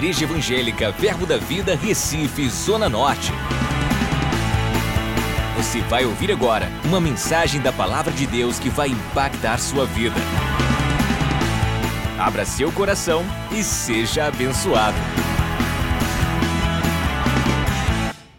Igreja 0.00 0.24
Evangélica 0.24 0.90
Verbo 0.92 1.26
da 1.26 1.36
Vida, 1.36 1.76
Recife, 1.76 2.48
Zona 2.48 2.88
Norte. 2.88 3.30
Você 5.58 5.82
vai 5.82 6.06
ouvir 6.06 6.32
agora 6.32 6.70
uma 6.86 6.98
mensagem 6.98 7.60
da 7.60 7.70
Palavra 7.70 8.10
de 8.10 8.26
Deus 8.26 8.58
que 8.58 8.70
vai 8.70 8.88
impactar 8.88 9.58
sua 9.58 9.84
vida. 9.84 10.16
Abra 12.18 12.46
seu 12.46 12.72
coração 12.72 13.22
e 13.52 13.62
seja 13.62 14.24
abençoado. 14.24 14.96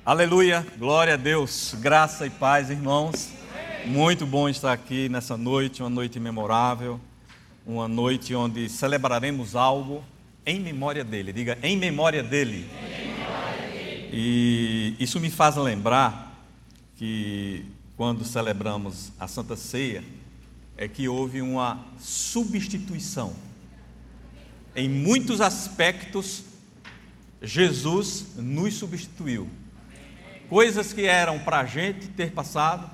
Aleluia, 0.04 0.66
glória 0.80 1.14
a 1.14 1.18
Deus, 1.18 1.75
graça 1.80 2.25
e 2.25 2.32
paz, 2.32 2.71
irmãos. 2.71 3.30
Muito 3.86 4.25
bom 4.25 4.50
estar 4.50 4.73
aqui 4.73 5.07
nessa 5.09 5.38
noite, 5.38 5.84
uma 5.84 5.91
noite 5.91 6.20
memorável, 6.20 7.00
uma 7.68 7.88
noite 7.88 8.34
onde 8.34 8.68
celebraremos 8.68 9.55
algo 9.55 10.04
em 10.45 10.59
memória 10.59 11.04
dele. 11.04 11.31
Diga, 11.31 11.57
em 11.61 11.77
memória 11.77 12.23
dele. 12.23 12.68
Em 12.71 13.07
memória 13.07 13.68
dele. 13.71 14.09
E 14.11 14.95
isso 15.00 15.19
me 15.19 15.29
faz 15.29 15.55
lembrar 15.55 16.45
que 16.97 17.65
quando 17.95 18.23
celebramos 18.25 19.11
a 19.19 19.27
Santa 19.27 19.55
Ceia, 19.55 20.04
é 20.77 20.87
que 20.87 21.07
houve 21.07 21.41
uma 21.41 21.86
substituição. 22.00 23.36
Em 24.75 24.89
muitos 24.89 25.41
aspectos, 25.41 26.43
Jesus 27.42 28.28
nos 28.37 28.73
substituiu. 28.75 29.47
Coisas 30.50 30.92
que 30.93 31.05
eram 31.05 31.39
para 31.39 31.59
a 31.59 31.65
gente 31.65 32.08
ter 32.08 32.31
passado, 32.31 32.89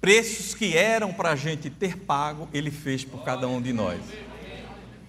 preços 0.00 0.54
que 0.54 0.76
eram 0.76 1.12
para 1.12 1.30
a 1.30 1.36
gente 1.36 1.70
ter 1.70 1.96
pago, 1.96 2.48
Ele 2.52 2.70
fez 2.70 3.04
por 3.04 3.22
cada 3.22 3.46
um 3.46 3.60
de 3.62 3.72
nós. 3.72 4.00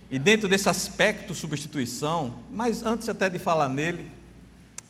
E 0.10 0.20
dentro 0.20 0.48
desse 0.48 0.70
aspecto 0.70 1.34
substituição, 1.34 2.36
mas 2.52 2.84
antes 2.84 3.10
até 3.10 3.30
de 3.30 3.40
falar 3.40 3.68
nele, 3.68 4.12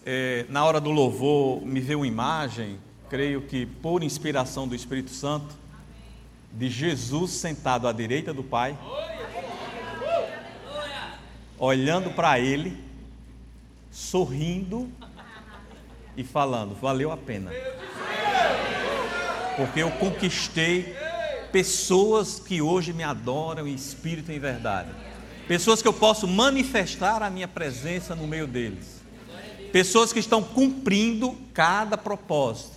é, 0.06 0.46
na 0.50 0.66
hora 0.66 0.80
do 0.82 0.92
louvor 0.92 1.66
me 1.66 1.80
veio 1.80 2.00
uma 2.00 2.08
imagem, 2.08 2.78
creio 3.10 3.42
que 3.42 3.66
por 3.66 4.04
inspiração 4.04 4.68
do 4.68 4.76
Espírito 4.76 5.12
Santo, 5.12 5.56
de 6.52 6.70
Jesus 6.70 7.32
sentado 7.32 7.88
à 7.88 7.94
direita 7.94 8.34
do 8.34 8.44
Pai, 8.44 8.78
olhando 11.58 12.12
para 12.12 12.38
Ele, 12.40 12.78
sorrindo 13.90 14.90
e 16.18 16.24
falando: 16.24 16.76
valeu 16.76 17.12
a 17.12 17.18
pena, 17.18 17.52
porque 19.56 19.82
eu 19.82 19.92
conquistei 19.92 20.94
pessoas 21.56 22.38
que 22.38 22.62
hoje 22.62 22.92
me 22.92 23.02
adoram 23.02 23.66
em 23.66 23.74
espírito 23.74 24.30
e 24.30 24.36
em 24.36 24.40
verdade. 24.40 24.90
Pessoas 25.48 25.82
que 25.82 25.88
eu 25.88 25.94
posso 25.94 26.28
manifestar 26.28 27.24
a 27.24 27.30
minha 27.30 27.48
presença 27.48 28.14
no 28.14 28.28
meio 28.28 28.46
deles. 28.46 29.02
Pessoas 29.72 30.12
que 30.12 30.20
estão 30.20 30.44
cumprindo 30.44 31.34
cada 31.54 31.98
propósito. 31.98 32.76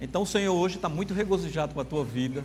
Então 0.00 0.22
o 0.22 0.26
Senhor 0.26 0.52
hoje 0.52 0.74
está 0.74 0.88
muito 0.88 1.14
regozijado 1.14 1.72
com 1.72 1.80
a 1.80 1.84
tua 1.84 2.04
vida. 2.04 2.44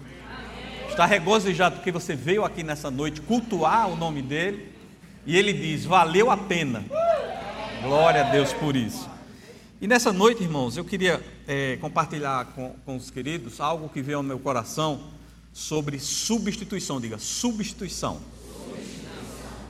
Está 0.88 1.08
regozijado 1.08 1.78
porque 1.78 1.92
você 1.92 2.16
veio 2.16 2.46
aqui 2.46 2.62
nessa 2.62 2.92
noite 2.92 3.20
cultuar 3.20 3.90
o 3.90 3.96
nome 3.96 4.22
dele. 4.22 4.72
E 5.26 5.36
ele 5.36 5.52
diz: 5.52 5.84
valeu 5.84 6.30
a 6.30 6.38
pena. 6.38 6.86
Glória 7.82 8.24
a 8.24 8.30
Deus 8.30 8.54
por 8.54 8.76
isso. 8.76 9.10
E 9.82 9.88
nessa 9.88 10.14
noite, 10.14 10.44
irmãos, 10.44 10.78
eu 10.78 10.86
queria 10.86 11.20
é, 11.48 11.80
compartilhar 11.82 12.46
com, 12.54 12.76
com 12.86 12.96
os 12.98 13.10
queridos 13.10 13.60
algo 13.60 13.90
que 13.90 14.04
veio 14.04 14.20
ao 14.20 14.24
meu 14.24 14.38
coração 14.38 15.20
sobre 15.54 16.00
substituição, 16.00 17.00
diga 17.00 17.18
substituição. 17.18 18.22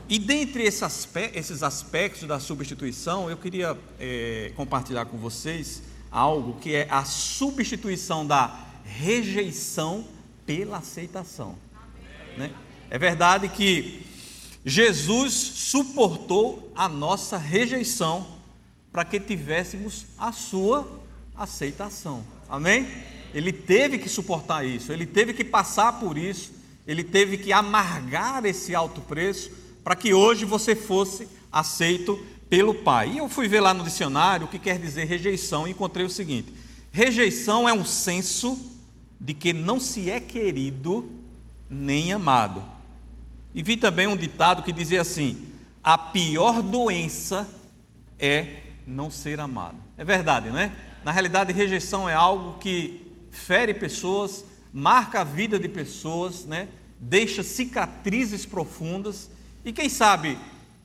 E 0.07 0.19
dentre 0.19 0.63
esses 0.63 1.63
aspectos 1.63 2.27
da 2.27 2.37
substituição, 2.39 3.29
eu 3.29 3.37
queria 3.37 3.77
é, 3.97 4.51
compartilhar 4.57 5.05
com 5.05 5.17
vocês 5.17 5.83
algo 6.11 6.59
que 6.59 6.75
é 6.75 6.85
a 6.89 7.05
substituição 7.05 8.27
da 8.27 8.67
rejeição 8.83 10.05
pela 10.45 10.79
aceitação. 10.79 11.57
Né? 12.37 12.51
É 12.89 12.99
verdade 12.99 13.47
que 13.47 14.05
Jesus 14.65 15.33
suportou 15.33 16.71
a 16.75 16.89
nossa 16.89 17.37
rejeição 17.37 18.27
para 18.91 19.05
que 19.05 19.17
tivéssemos 19.17 20.05
a 20.17 20.33
sua 20.33 20.85
aceitação. 21.35 22.23
Amém? 22.49 22.85
Ele 23.33 23.53
teve 23.53 23.97
que 23.97 24.09
suportar 24.09 24.65
isso, 24.65 24.91
ele 24.91 25.05
teve 25.05 25.33
que 25.33 25.43
passar 25.43 25.99
por 25.99 26.17
isso, 26.17 26.51
ele 26.85 27.03
teve 27.03 27.37
que 27.37 27.53
amargar 27.53 28.45
esse 28.45 28.75
alto 28.75 29.01
preço 29.01 29.51
para 29.83 29.95
que 29.95 30.13
hoje 30.13 30.45
você 30.45 30.75
fosse 30.75 31.27
aceito 31.51 32.19
pelo 32.49 32.73
Pai. 32.73 33.11
E 33.13 33.17
eu 33.19 33.29
fui 33.29 33.47
ver 33.47 33.61
lá 33.61 33.73
no 33.73 33.83
dicionário 33.83 34.45
o 34.45 34.49
que 34.49 34.59
quer 34.59 34.77
dizer 34.77 35.05
rejeição 35.05 35.67
e 35.67 35.71
encontrei 35.71 36.05
o 36.05 36.09
seguinte: 36.09 36.53
rejeição 36.91 37.67
é 37.67 37.73
um 37.73 37.85
senso 37.85 38.59
de 39.19 39.33
que 39.33 39.53
não 39.53 39.79
se 39.79 40.09
é 40.09 40.19
querido 40.19 41.09
nem 41.69 42.11
amado. 42.11 42.63
E 43.53 43.63
vi 43.63 43.77
também 43.77 44.07
um 44.07 44.17
ditado 44.17 44.63
que 44.63 44.71
dizia 44.71 45.01
assim: 45.01 45.47
a 45.83 45.97
pior 45.97 46.61
doença 46.61 47.47
é 48.19 48.61
não 48.85 49.09
ser 49.09 49.39
amado. 49.39 49.77
É 49.97 50.03
verdade, 50.03 50.49
não 50.49 50.57
é? 50.57 50.71
Na 51.03 51.11
realidade, 51.11 51.53
rejeição 51.53 52.07
é 52.07 52.13
algo 52.13 52.59
que 52.59 53.10
fere 53.31 53.73
pessoas, 53.73 54.45
marca 54.71 55.21
a 55.21 55.23
vida 55.23 55.57
de 55.57 55.67
pessoas, 55.67 56.45
né? 56.45 56.67
deixa 56.99 57.41
cicatrizes 57.41 58.45
profundas. 58.45 59.31
E 59.65 59.73
quem 59.73 59.89
sabe 59.89 60.37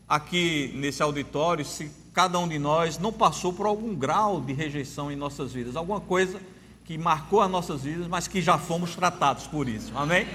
aqui 0.08 0.72
nesse 0.74 1.02
auditório, 1.02 1.64
se 1.64 1.90
cada 2.14 2.38
um 2.38 2.48
de 2.48 2.58
nós 2.58 2.98
não 2.98 3.12
passou 3.12 3.52
por 3.52 3.66
algum 3.66 3.94
grau 3.94 4.40
de 4.40 4.54
rejeição 4.54 5.12
em 5.12 5.16
nossas 5.16 5.52
vidas, 5.52 5.76
alguma 5.76 6.00
coisa 6.00 6.40
que 6.84 6.96
marcou 6.96 7.42
as 7.42 7.50
nossas 7.50 7.82
vidas, 7.82 8.06
mas 8.06 8.26
que 8.26 8.40
já 8.40 8.56
fomos 8.56 8.94
tratados 8.94 9.46
por 9.46 9.68
isso. 9.68 9.92
Amém? 9.94 10.26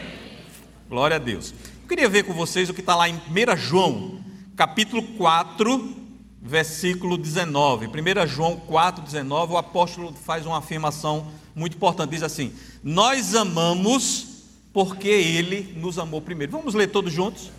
Glória 0.88 1.16
a 1.16 1.20
Deus. 1.20 1.54
Eu 1.82 1.88
queria 1.88 2.10
ver 2.10 2.24
com 2.24 2.34
vocês 2.34 2.70
o 2.70 2.74
que 2.74 2.82
está 2.82 2.96
lá 2.96 3.10
em 3.10 3.16
1 3.16 3.58
João, 3.58 4.22
capítulo 4.56 5.02
4, 5.18 5.96
versículo 6.42 7.18
19. 7.18 7.88
1 7.88 8.28
João 8.28 8.58
4, 8.58 9.04
19, 9.04 9.54
o 9.54 9.58
apóstolo 9.58 10.14
faz 10.14 10.46
uma 10.46 10.58
afirmação 10.58 11.28
muito 11.56 11.76
importante. 11.76 12.12
Diz 12.12 12.24
assim: 12.24 12.54
Nós 12.84 13.36
amamos 13.36 14.28
porque 14.74 15.10
Ele 15.10 15.74
nos 15.80 15.98
amou 16.00 16.22
primeiro. 16.22 16.52
Vamos 16.52 16.74
ler 16.74 16.88
todos 16.88 17.12
juntos? 17.12 17.52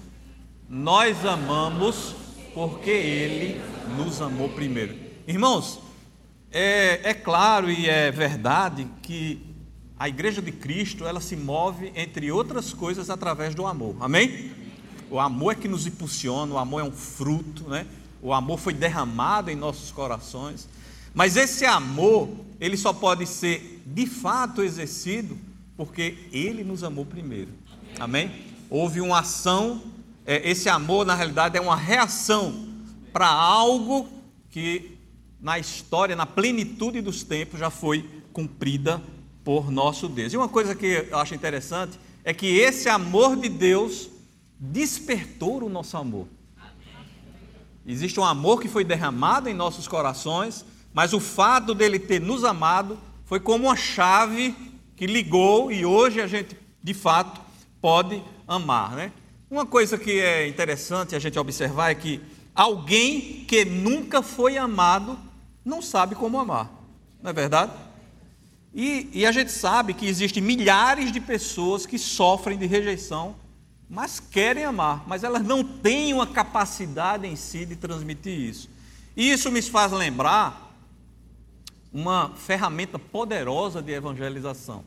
Nós 0.68 1.24
amamos 1.24 2.14
porque 2.54 2.90
Ele 2.90 3.60
nos 3.96 4.20
amou 4.20 4.48
primeiro. 4.48 4.96
Irmãos, 5.26 5.78
é, 6.50 7.10
é 7.10 7.14
claro 7.14 7.70
e 7.70 7.88
é 7.88 8.10
verdade 8.10 8.86
que 9.02 9.40
a 9.98 10.08
igreja 10.08 10.42
de 10.42 10.50
Cristo 10.50 11.06
ela 11.06 11.20
se 11.20 11.36
move, 11.36 11.92
entre 11.94 12.32
outras 12.32 12.72
coisas, 12.72 13.08
através 13.08 13.54
do 13.54 13.66
amor. 13.66 13.96
Amém? 14.00 14.50
O 15.10 15.20
amor 15.20 15.52
é 15.52 15.54
que 15.54 15.68
nos 15.68 15.86
impulsiona, 15.86 16.54
o 16.54 16.58
amor 16.58 16.80
é 16.80 16.84
um 16.84 16.92
fruto, 16.92 17.68
né? 17.68 17.86
O 18.20 18.32
amor 18.32 18.58
foi 18.58 18.72
derramado 18.72 19.50
em 19.50 19.54
nossos 19.54 19.90
corações. 19.90 20.68
Mas 21.14 21.36
esse 21.36 21.64
amor, 21.64 22.28
ele 22.60 22.76
só 22.76 22.92
pode 22.92 23.26
ser 23.26 23.82
de 23.86 24.06
fato 24.06 24.62
exercido 24.62 25.36
porque 25.76 26.28
ele 26.32 26.64
nos 26.64 26.82
amou 26.82 27.04
primeiro. 27.04 27.50
Amém? 27.98 28.30
Houve 28.70 29.00
uma 29.00 29.20
ação, 29.20 29.82
é, 30.24 30.48
esse 30.48 30.68
amor 30.68 31.04
na 31.04 31.14
realidade 31.14 31.56
é 31.56 31.60
uma 31.60 31.76
reação 31.76 32.68
para 33.12 33.28
algo 33.28 34.08
que 34.50 34.96
na 35.40 35.58
história, 35.58 36.14
na 36.14 36.24
plenitude 36.24 37.00
dos 37.00 37.22
tempos, 37.24 37.58
já 37.58 37.68
foi 37.68 38.08
cumprida 38.32 39.02
por 39.44 39.70
nosso 39.70 40.08
Deus. 40.08 40.32
E 40.32 40.36
uma 40.36 40.48
coisa 40.48 40.74
que 40.74 41.08
eu 41.10 41.18
acho 41.18 41.34
interessante 41.34 41.98
é 42.24 42.32
que 42.32 42.46
esse 42.46 42.88
amor 42.88 43.36
de 43.36 43.48
Deus 43.48 44.08
despertou 44.58 45.64
o 45.64 45.68
nosso 45.68 45.96
amor. 45.96 46.28
Existe 47.84 48.20
um 48.20 48.24
amor 48.24 48.60
que 48.60 48.68
foi 48.68 48.84
derramado 48.84 49.48
em 49.48 49.54
nossos 49.54 49.88
corações, 49.88 50.64
mas 50.92 51.12
o 51.12 51.20
fato 51.20 51.74
dele 51.74 51.98
ter 51.98 52.20
nos 52.20 52.44
amado 52.44 52.98
foi 53.24 53.40
como 53.40 53.66
uma 53.66 53.76
chave 53.76 54.54
que 54.96 55.06
ligou 55.06 55.72
e 55.72 55.84
hoje 55.84 56.20
a 56.20 56.26
gente, 56.26 56.56
de 56.82 56.94
fato, 56.94 57.40
pode 57.80 58.22
amar. 58.46 58.92
Né? 58.92 59.12
Uma 59.50 59.64
coisa 59.66 59.96
que 59.96 60.20
é 60.20 60.46
interessante 60.46 61.14
a 61.14 61.18
gente 61.18 61.38
observar 61.38 61.90
é 61.90 61.94
que 61.94 62.20
alguém 62.54 63.44
que 63.46 63.64
nunca 63.64 64.22
foi 64.22 64.58
amado 64.58 65.18
não 65.64 65.80
sabe 65.80 66.14
como 66.14 66.38
amar, 66.38 66.70
não 67.22 67.30
é 67.30 67.32
verdade? 67.32 67.72
E, 68.74 69.08
e 69.12 69.26
a 69.26 69.32
gente 69.32 69.52
sabe 69.52 69.94
que 69.94 70.06
existem 70.06 70.42
milhares 70.42 71.12
de 71.12 71.20
pessoas 71.20 71.86
que 71.86 71.98
sofrem 71.98 72.58
de 72.58 72.66
rejeição 72.66 73.36
mas 73.94 74.18
querem 74.18 74.64
amar, 74.64 75.04
mas 75.06 75.22
elas 75.22 75.42
não 75.42 75.62
têm 75.62 76.14
uma 76.14 76.26
capacidade 76.26 77.26
em 77.26 77.36
si 77.36 77.66
de 77.66 77.76
transmitir 77.76 78.32
isso. 78.32 78.70
E 79.14 79.30
isso 79.30 79.50
me 79.50 79.60
faz 79.60 79.92
lembrar 79.92 80.61
uma 81.92 82.30
ferramenta 82.30 82.98
poderosa 82.98 83.82
de 83.82 83.92
evangelização. 83.92 84.84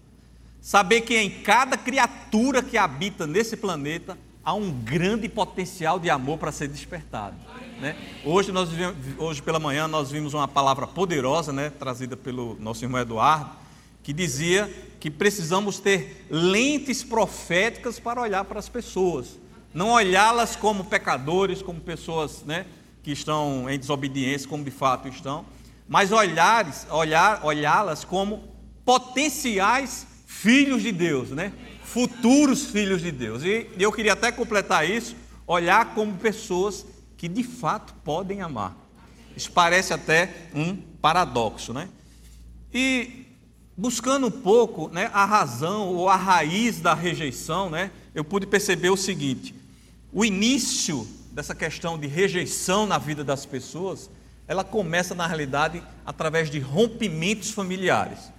Saber 0.60 1.02
que 1.02 1.16
em 1.16 1.30
cada 1.30 1.78
criatura 1.78 2.63
que 2.63 2.78
habita 2.78 3.28
nesse 3.28 3.56
planeta 3.56 4.18
há 4.44 4.54
um 4.54 4.72
grande 4.72 5.30
potencial 5.30 6.00
de 6.00 6.10
amor 6.10 6.38
para 6.38 6.52
ser 6.52 6.68
despertado. 6.68 7.36
Né? 7.80 7.96
Hoje, 8.24 8.52
nós 8.52 8.69
hoje 9.18 9.42
pela 9.42 9.60
manhã 9.60 9.88
nós 9.88 10.12
vimos 10.12 10.34
uma 10.34 10.48
palavra 10.48 10.88
poderosa, 10.88 11.52
né, 11.52 11.69
trazida 11.69 12.16
pelo 12.16 12.56
nosso 12.60 12.86
irmão 12.86 13.02
Eduardo, 13.02 13.50
que 14.01 14.13
dizia 14.13 14.72
que 15.00 15.12
precisamos 15.12 15.80
ter 15.80 16.25
lentes 16.30 17.04
proféticas 17.04 18.00
para 18.00 18.22
olhar 18.22 18.46
para 18.46 18.60
as 18.60 18.69
pessoas, 18.69 19.40
não 19.74 19.90
olhá-las 19.90 20.56
como 20.56 20.86
pecadores, 20.86 21.62
como 21.62 21.81
pessoas 21.81 22.44
né, 22.44 22.66
que 23.04 23.12
estão 23.12 23.69
em 23.69 23.78
desobediência, 23.78 24.48
como 24.48 24.63
de 24.63 24.72
fato 24.72 25.08
estão, 25.08 25.44
mas 25.88 26.12
olhar, 26.12 26.68
olhar, 26.90 27.46
olhá-las 27.46 28.04
como 28.04 28.56
potenciais 28.84 30.06
filhos 30.26 30.82
de 30.82 30.92
Deus, 30.92 31.30
né? 31.30 31.52
futuros 31.96 32.66
filhos 32.66 33.02
de 33.02 33.10
Deus. 33.10 33.42
E 33.42 33.70
eu 33.80 33.90
queria 33.90 34.12
até 34.12 34.30
completar 34.30 34.90
isso, 34.90 35.16
olhar 35.48 35.94
como 35.94 36.18
pessoas 36.18 36.86
que 37.16 37.26
de 37.30 37.42
fato 37.42 37.94
podem 38.04 38.42
amar. 38.42 38.76
Isso 39.34 39.50
parece 39.50 39.94
até 39.94 40.50
um 40.54 40.76
paradoxo, 40.76 41.72
né? 41.72 41.88
E 42.74 43.26
buscando 43.78 44.28
um 44.28 44.32
pouco 44.32 44.90
né, 44.90 45.10
a 45.14 45.24
razão 45.24 45.88
ou 45.88 46.10
a 46.10 46.18
raiz 46.18 46.82
da 46.82 46.94
rejeição, 46.94 47.70
né, 47.70 47.92
eu 48.14 48.26
pude 48.26 48.46
perceber 48.46 48.90
o 48.90 48.98
seguinte: 48.98 49.56
o 50.12 50.26
início 50.26 51.08
dessa 51.32 51.56
questão 51.56 51.98
de 51.98 52.08
rejeição 52.08 52.86
na 52.86 52.98
vida 52.98 53.24
das 53.24 53.46
pessoas, 53.46 54.10
ela 54.48 54.64
começa 54.64 55.16
na 55.16 55.26
realidade 55.26 55.82
através 56.06 56.50
de 56.50 56.60
rompimentos 56.60 57.52
familiares. 57.52 58.32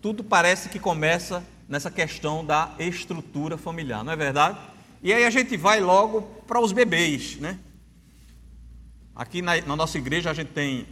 Tudo 0.00 0.24
parece 0.24 0.68
que 0.68 0.78
começa 0.78 1.44
nessa 1.68 1.90
questão 1.90 2.44
da 2.44 2.74
estrutura 2.78 3.58
familiar, 3.58 4.02
não 4.02 4.12
é 4.12 4.16
verdade? 4.16 4.58
E 5.02 5.12
aí 5.12 5.24
a 5.24 5.30
gente 5.30 5.56
vai 5.56 5.80
logo 5.80 6.22
para 6.46 6.60
os 6.60 6.72
bebês, 6.72 7.36
né? 7.36 7.58
Aqui 9.14 9.42
na, 9.42 9.60
na, 9.62 9.76
nossa 9.76 9.98
igreja 9.98 10.30
a 10.30 10.34
gente 10.34 10.48
tem 10.52 10.86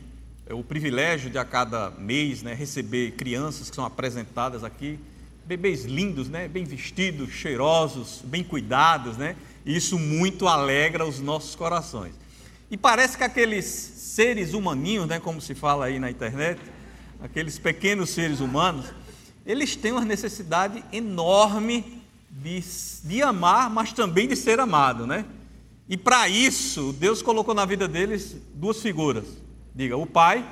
é, 0.47 0.53
o 0.53 0.63
privilégio 0.63 1.31
de 1.31 1.39
a 1.39 1.45
cada 1.45 1.91
mês 1.93 2.43
né, 2.43 2.53
receber 2.55 3.13
crianças 3.13 3.71
que 3.71 3.77
são 3.77 3.85
apresentadas 3.85 4.65
aqui, 4.65 4.99
bebês 5.45 5.85
lindos, 5.85 6.29
né, 6.29 6.49
bem 6.49 6.65
vestidos, 6.65 7.31
cheirosos, 7.31 8.21
bem 8.25 8.43
cuidados, 8.43 9.17
né? 9.17 9.37
E 9.65 9.77
isso 9.77 9.99
muito 9.99 10.49
alegra 10.49 11.07
os 11.07 11.21
nossos 11.21 11.55
corações. 11.55 12.15
E 12.71 12.77
parece 12.77 13.17
que 13.17 13.23
aqueles 13.23 13.65
seres 13.65 14.53
humaninhos, 14.53 15.07
né, 15.07 15.21
como 15.21 15.41
se 15.41 15.55
fala 15.55 15.87
aí 15.87 15.99
na 15.99 16.11
internet, 16.11 16.61
aqueles 17.21 17.59
pequenos 17.59 18.11
seres 18.11 18.41
humanos, 18.41 18.87
eles 19.45 19.77
têm 19.77 19.93
uma 19.93 20.05
necessidade 20.05 20.83
enorme 20.93 22.03
de, 22.29 22.63
de 23.05 23.23
amar, 23.23 23.71
mas 23.71 23.93
também 23.93 24.27
de 24.27 24.35
ser 24.35 24.59
amado, 24.59 25.07
né? 25.07 25.25
E 25.89 25.97
para 25.97 26.29
isso, 26.29 26.93
Deus 26.93 27.23
colocou 27.23 27.55
na 27.55 27.65
vida 27.65 27.87
deles 27.87 28.37
duas 28.53 28.83
figuras. 28.83 29.25
Diga, 29.73 29.97
o 29.97 30.05
pai 30.05 30.45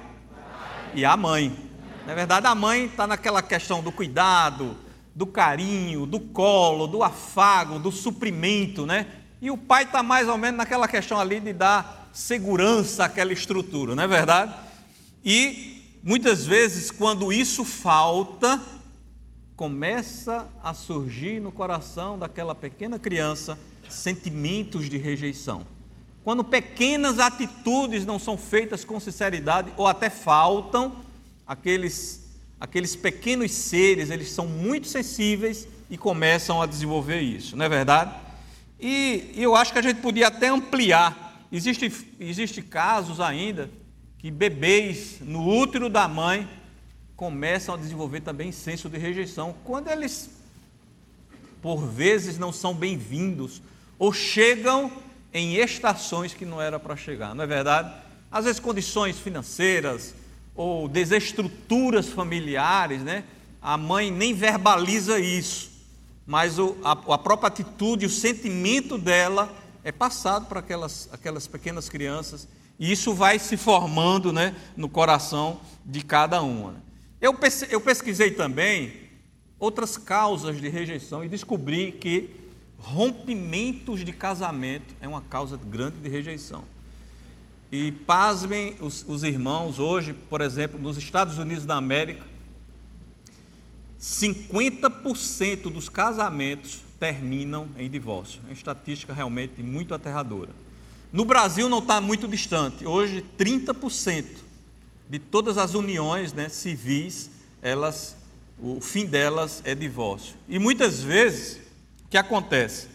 e 0.95 1.05
a 1.05 1.17
mãe. 1.17 1.53
Na 2.07 2.15
verdade, 2.15 2.47
a 2.47 2.55
mãe 2.55 2.85
está 2.85 3.07
naquela 3.07 3.43
questão 3.43 3.83
do 3.83 3.91
cuidado, 3.91 4.77
do 5.13 5.27
carinho, 5.27 6.07
do 6.07 6.21
colo, 6.21 6.87
do 6.87 7.03
afago, 7.03 7.81
do 7.81 7.91
suprimento, 7.91 8.87
né? 8.87 9.07
E 9.43 9.51
o 9.51 9.57
pai 9.57 9.83
está 9.83 10.03
mais 10.03 10.29
ou 10.29 10.39
menos 10.39 10.59
naquela 10.59 10.87
questão 10.87 11.19
ali 11.19 11.41
de 11.41 11.53
dar 11.53 12.04
segurança 12.15 13.05
àquela 13.05 13.33
estrutura, 13.33 13.95
não 13.95 14.05
é 14.05 14.07
verdade? 14.07 14.55
E 15.25 15.99
muitas 16.03 16.47
vezes, 16.47 16.91
quando 16.91 17.33
isso 17.33 17.65
falta, 17.65 18.61
começa 19.57 20.49
a 20.63 20.73
surgir 20.73 21.41
no 21.41 21.51
coração 21.51 22.19
daquela 22.19 22.55
pequena 22.55 22.99
criança 22.99 23.59
sentimentos 23.89 24.89
de 24.89 24.97
rejeição. 24.97 25.67
Quando 26.23 26.43
pequenas 26.43 27.19
atitudes 27.19 28.07
não 28.07 28.19
são 28.19 28.39
feitas 28.39 28.85
com 28.85 28.99
sinceridade 28.99 29.73
ou 29.77 29.87
até 29.87 30.09
faltam, 30.09 30.97
aqueles, 31.47 32.25
aqueles 32.59 32.97
pequenos 32.97 33.51
seres, 33.51 34.09
eles 34.09 34.31
são 34.31 34.47
muito 34.47 34.87
sensíveis 34.87 35.69
e 35.91 35.99
começam 35.99 36.63
a 36.63 36.67
desenvolver 36.67 37.21
isso, 37.21 37.57
não 37.57 37.65
é 37.65 37.69
verdade? 37.69 38.15
E, 38.81 39.33
e 39.35 39.43
eu 39.43 39.55
acho 39.55 39.73
que 39.73 39.79
a 39.79 39.83
gente 39.83 40.01
podia 40.01 40.29
até 40.29 40.49
ampliar. 40.49 41.24
Existe, 41.53 41.93
existe 42.19 42.63
casos 42.63 43.21
ainda 43.21 43.71
que 44.19 44.31
bebês 44.31 45.19
no 45.21 45.47
útero 45.47 45.89
da 45.89 46.09
mãe 46.09 46.49
começam 47.15 47.75
a 47.75 47.79
desenvolver 47.79 48.21
também 48.21 48.51
senso 48.51 48.89
de 48.89 48.99
rejeição. 48.99 49.55
Quando 49.65 49.89
eles, 49.89 50.31
por 51.63 51.87
vezes, 51.87 52.39
não 52.39 52.53
são 52.53 52.75
bem-vindos 52.75 53.63
ou 53.99 54.13
chegam 54.13 54.91
em 55.33 55.57
estações 55.57 56.35
que 56.35 56.45
não 56.45 56.61
era 56.61 56.81
para 56.81 56.97
chegar, 56.97 57.35
não 57.35 57.45
é 57.45 57.47
verdade? 57.47 57.95
Às 58.31 58.47
vezes 58.47 58.61
condições 58.61 59.19
financeiras 59.19 60.15
ou 60.55 60.89
desestruturas 60.89 62.09
familiares, 62.09 63.03
né? 63.03 63.25
A 63.61 63.77
mãe 63.77 64.11
nem 64.11 64.35
verbaliza 64.35 65.19
isso, 65.19 65.71
mas 66.27 66.57
a 66.83 67.19
própria 67.19 67.49
atitude, 67.49 68.07
o 68.07 68.11
sentimento 68.11 68.99
dela 68.99 69.55
é 69.85 69.93
passado 69.93 70.47
para 70.47 70.61
aquelas, 70.61 71.09
aquelas 71.13 71.47
pequenas 71.47 71.89
crianças 71.89 72.49
e 72.79 72.91
isso 72.91 73.15
vai 73.15 73.39
se 73.39 73.57
formando 73.57 74.33
né, 74.33 74.57
no 74.77 74.89
coração 74.89 75.61
de 75.85 76.03
cada 76.03 76.43
uma. 76.43 76.73
Né? 76.73 76.79
Eu, 77.21 77.39
eu 77.71 77.81
pesquisei 77.81 78.31
também 78.33 78.95
outras 79.59 79.97
causas 79.97 80.61
de 80.61 80.69
rejeição 80.69 81.23
e 81.23 81.29
descobri 81.29 81.93
que 81.93 82.31
rompimentos 82.79 84.05
de 84.05 84.13
casamento 84.13 84.95
é 85.01 85.07
uma 85.07 85.21
causa 85.21 85.57
grande 85.57 85.99
de 85.99 86.09
rejeição. 86.09 86.65
E 87.71 87.93
pasmem 87.93 88.77
os, 88.81 89.05
os 89.07 89.23
irmãos, 89.23 89.79
hoje, 89.79 90.13
por 90.13 90.41
exemplo, 90.41 90.79
nos 90.79 90.97
Estados 90.97 91.39
Unidos 91.39 91.65
da 91.65 91.77
América, 91.77 92.25
50% 94.01 95.73
dos 95.73 95.89
casamentos 95.89 96.84
terminam 96.99 97.69
em 97.79 97.89
divórcio. 97.91 98.41
É 98.45 98.49
uma 98.49 98.53
estatística 98.53 99.13
realmente 99.13 99.63
muito 99.63 99.95
aterradora. 99.95 100.51
No 101.13 101.25
Brasil 101.25 101.69
não 101.69 101.79
está 101.79 102.01
muito 102.01 102.27
distante. 102.27 102.87
Hoje, 102.87 103.25
30% 103.39 104.25
de 105.09 105.19
todas 105.19 105.59
as 105.59 105.75
uniões 105.75 106.33
né, 106.33 106.49
civis, 106.49 107.31
elas, 107.63 108.17
o 108.59 108.81
fim 108.81 109.07
delas 109.07 109.63
é 109.65 109.75
divórcio. 109.75 110.35
E 110.49 110.59
muitas 110.59 111.03
vezes 111.03 111.61
que 112.11 112.17
acontece 112.17 112.89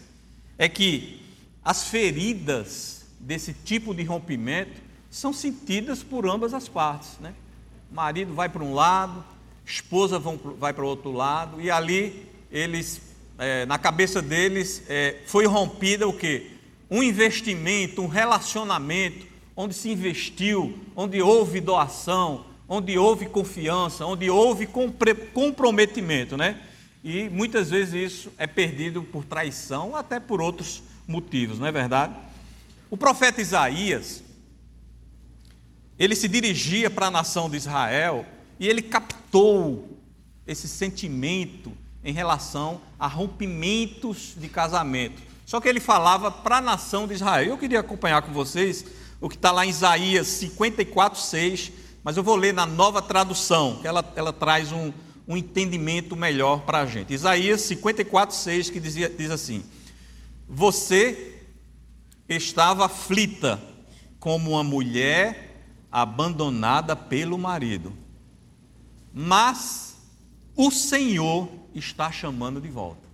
é 0.58 0.68
que 0.68 1.22
as 1.64 1.88
feridas 1.88 3.06
desse 3.18 3.52
tipo 3.52 3.94
de 3.94 4.02
rompimento 4.02 4.80
são 5.10 5.32
sentidas 5.32 6.02
por 6.02 6.26
ambas 6.26 6.54
as 6.54 6.68
partes. 6.68 7.18
Né? 7.20 7.34
O 7.90 7.94
marido 7.94 8.32
vai 8.34 8.48
para 8.48 8.62
um 8.62 8.74
lado, 8.74 9.24
esposa 9.64 10.18
vão, 10.18 10.38
vai 10.58 10.72
para 10.72 10.84
o 10.84 10.88
outro 10.88 11.12
lado, 11.12 11.60
e 11.60 11.70
ali 11.70 12.26
eles, 12.50 13.00
é, 13.40 13.64
na 13.64 13.78
cabeça 13.78 14.20
deles, 14.20 14.82
é, 14.86 15.16
foi 15.26 15.46
rompida 15.46 16.06
o 16.06 16.12
quê? 16.12 16.50
Um 16.90 17.02
investimento, 17.02 18.02
um 18.02 18.06
relacionamento, 18.06 19.26
onde 19.56 19.74
se 19.74 19.88
investiu, 19.88 20.78
onde 20.94 21.22
houve 21.22 21.58
doação, 21.58 22.44
onde 22.68 22.98
houve 22.98 23.24
confiança, 23.26 24.04
onde 24.04 24.28
houve 24.28 24.68
comprometimento, 25.32 26.36
né? 26.36 26.60
E 27.02 27.30
muitas 27.30 27.70
vezes 27.70 27.94
isso 27.94 28.32
é 28.36 28.46
perdido 28.46 29.02
por 29.02 29.24
traição, 29.24 29.96
até 29.96 30.20
por 30.20 30.42
outros 30.42 30.82
motivos, 31.08 31.58
não 31.58 31.66
é 31.66 31.72
verdade? 31.72 32.14
O 32.90 32.96
profeta 32.96 33.40
Isaías, 33.40 34.22
ele 35.98 36.14
se 36.14 36.28
dirigia 36.28 36.90
para 36.90 37.06
a 37.06 37.10
nação 37.10 37.48
de 37.48 37.56
Israel 37.56 38.26
e 38.58 38.68
ele 38.68 38.82
captou 38.82 39.98
esse 40.46 40.68
sentimento 40.68 41.72
em 42.04 42.12
relação 42.12 42.80
a 42.98 43.06
rompimentos 43.06 44.34
de 44.36 44.48
casamento. 44.48 45.22
Só 45.44 45.60
que 45.60 45.68
ele 45.68 45.80
falava 45.80 46.30
para 46.30 46.58
a 46.58 46.60
nação 46.60 47.06
de 47.06 47.14
Israel. 47.14 47.44
Eu 47.44 47.58
queria 47.58 47.80
acompanhar 47.80 48.22
com 48.22 48.32
vocês 48.32 48.84
o 49.20 49.28
que 49.28 49.36
está 49.36 49.50
lá 49.50 49.66
em 49.66 49.70
Isaías 49.70 50.26
54, 50.28 51.20
6, 51.20 51.72
mas 52.02 52.16
eu 52.16 52.22
vou 52.22 52.36
ler 52.36 52.54
na 52.54 52.64
nova 52.64 53.02
tradução, 53.02 53.78
que 53.80 53.86
ela, 53.86 54.04
ela 54.16 54.32
traz 54.32 54.72
um, 54.72 54.92
um 55.28 55.36
entendimento 55.36 56.16
melhor 56.16 56.62
para 56.62 56.80
a 56.80 56.86
gente. 56.86 57.12
Isaías 57.12 57.60
54, 57.62 58.34
6, 58.34 58.70
que 58.70 58.80
dizia, 58.80 59.10
diz 59.10 59.30
assim: 59.30 59.62
Você 60.48 61.42
estava 62.28 62.86
aflita 62.86 63.60
como 64.18 64.52
uma 64.52 64.64
mulher 64.64 65.64
abandonada 65.92 66.94
pelo 66.96 67.36
marido, 67.36 67.92
mas 69.12 69.96
o 70.56 70.70
Senhor 70.70 71.59
está 71.80 72.12
chamando 72.12 72.60
de 72.60 72.68
volta. 72.68 73.08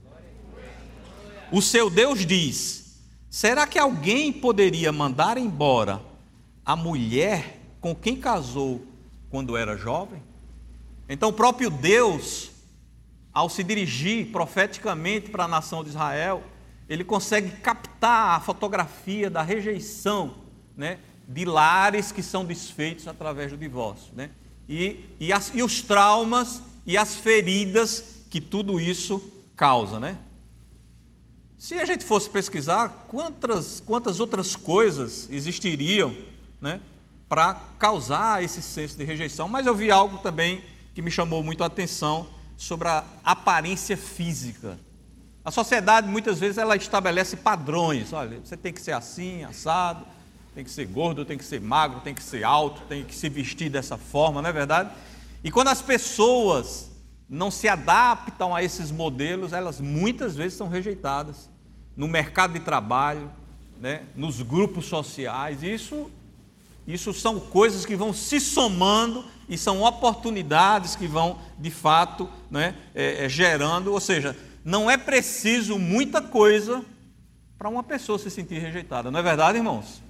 O 1.50 1.62
seu 1.62 1.88
Deus 1.88 2.26
diz: 2.26 3.00
Será 3.30 3.66
que 3.66 3.78
alguém 3.78 4.32
poderia 4.32 4.92
mandar 4.92 5.38
embora 5.38 6.02
a 6.64 6.76
mulher 6.76 7.60
com 7.80 7.94
quem 7.94 8.16
casou 8.16 8.84
quando 9.30 9.56
era 9.56 9.76
jovem? 9.76 10.22
Então, 11.08 11.28
o 11.28 11.32
próprio 11.32 11.70
Deus, 11.70 12.50
ao 13.32 13.48
se 13.48 13.62
dirigir 13.62 14.32
profeticamente 14.32 15.30
para 15.30 15.44
a 15.44 15.48
nação 15.48 15.84
de 15.84 15.90
Israel, 15.90 16.42
ele 16.88 17.04
consegue 17.04 17.50
captar 17.60 18.36
a 18.36 18.40
fotografia 18.40 19.30
da 19.30 19.42
rejeição 19.42 20.34
né, 20.76 20.98
de 21.28 21.44
lares 21.44 22.10
que 22.10 22.22
são 22.22 22.44
desfeitos 22.44 23.06
através 23.06 23.52
do 23.52 23.58
divórcio. 23.58 24.12
Né? 24.14 24.30
E, 24.68 25.04
e, 25.20 25.32
as, 25.32 25.52
e 25.54 25.62
os 25.62 25.80
traumas 25.82 26.62
e 26.84 26.96
as 26.96 27.16
feridas 27.16 28.15
que 28.30 28.40
tudo 28.40 28.80
isso 28.80 29.22
causa. 29.56 29.98
Né? 29.98 30.18
Se 31.58 31.74
a 31.74 31.84
gente 31.84 32.04
fosse 32.04 32.28
pesquisar, 32.28 33.06
quantas, 33.08 33.82
quantas 33.84 34.20
outras 34.20 34.54
coisas 34.54 35.28
existiriam 35.30 36.14
né, 36.60 36.80
para 37.28 37.54
causar 37.78 38.42
esse 38.42 38.60
senso 38.60 38.96
de 38.96 39.04
rejeição? 39.04 39.48
Mas 39.48 39.66
eu 39.66 39.74
vi 39.74 39.90
algo 39.90 40.18
também 40.18 40.62
que 40.94 41.02
me 41.02 41.10
chamou 41.10 41.42
muito 41.42 41.62
a 41.62 41.66
atenção 41.66 42.26
sobre 42.56 42.88
a 42.88 43.04
aparência 43.24 43.96
física. 43.96 44.78
A 45.44 45.50
sociedade 45.50 46.08
muitas 46.08 46.40
vezes 46.40 46.58
ela 46.58 46.74
estabelece 46.74 47.36
padrões. 47.36 48.12
Olha, 48.12 48.40
você 48.40 48.56
tem 48.56 48.72
que 48.72 48.80
ser 48.80 48.92
assim, 48.92 49.44
assado, 49.44 50.04
tem 50.54 50.64
que 50.64 50.70
ser 50.70 50.86
gordo, 50.86 51.24
tem 51.24 51.38
que 51.38 51.44
ser 51.44 51.60
magro, 51.60 52.00
tem 52.00 52.14
que 52.14 52.22
ser 52.22 52.42
alto, 52.42 52.82
tem 52.88 53.04
que 53.04 53.14
se 53.14 53.28
vestir 53.28 53.70
dessa 53.70 53.96
forma, 53.96 54.42
não 54.42 54.48
é 54.48 54.52
verdade? 54.52 54.90
E 55.44 55.50
quando 55.50 55.68
as 55.68 55.82
pessoas 55.82 56.90
não 57.28 57.50
se 57.50 57.68
adaptam 57.68 58.54
a 58.54 58.62
esses 58.62 58.90
modelos, 58.90 59.52
elas 59.52 59.80
muitas 59.80 60.36
vezes 60.36 60.56
são 60.56 60.68
rejeitadas 60.68 61.50
no 61.96 62.06
mercado 62.06 62.52
de 62.52 62.60
trabalho, 62.60 63.30
né, 63.80 64.02
nos 64.14 64.42
grupos 64.42 64.86
sociais. 64.86 65.62
Isso, 65.62 66.10
isso 66.86 67.12
são 67.12 67.40
coisas 67.40 67.84
que 67.84 67.96
vão 67.96 68.12
se 68.12 68.38
somando 68.38 69.24
e 69.48 69.58
são 69.58 69.82
oportunidades 69.82 70.94
que 70.94 71.06
vão, 71.06 71.38
de 71.58 71.70
fato, 71.70 72.28
né, 72.50 72.76
é, 72.94 73.24
é, 73.24 73.28
gerando. 73.28 73.92
Ou 73.92 74.00
seja, 74.00 74.36
não 74.64 74.90
é 74.90 74.96
preciso 74.96 75.78
muita 75.78 76.20
coisa 76.20 76.84
para 77.58 77.68
uma 77.68 77.82
pessoa 77.82 78.18
se 78.18 78.30
sentir 78.30 78.58
rejeitada, 78.58 79.10
não 79.10 79.18
é 79.18 79.22
verdade, 79.22 79.58
irmãos? 79.58 80.02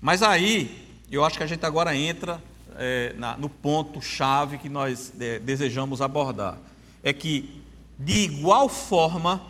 Mas 0.00 0.22
aí, 0.22 1.02
eu 1.10 1.24
acho 1.24 1.36
que 1.36 1.42
a 1.42 1.46
gente 1.46 1.66
agora 1.66 1.94
entra 1.96 2.40
é, 2.78 3.14
na, 3.16 3.36
no 3.36 3.48
ponto-chave 3.48 4.58
que 4.58 4.68
nós 4.68 5.12
é, 5.18 5.38
desejamos 5.38 6.00
abordar. 6.00 6.58
É 7.02 7.12
que, 7.12 7.62
de 7.98 8.20
igual 8.20 8.68
forma, 8.68 9.42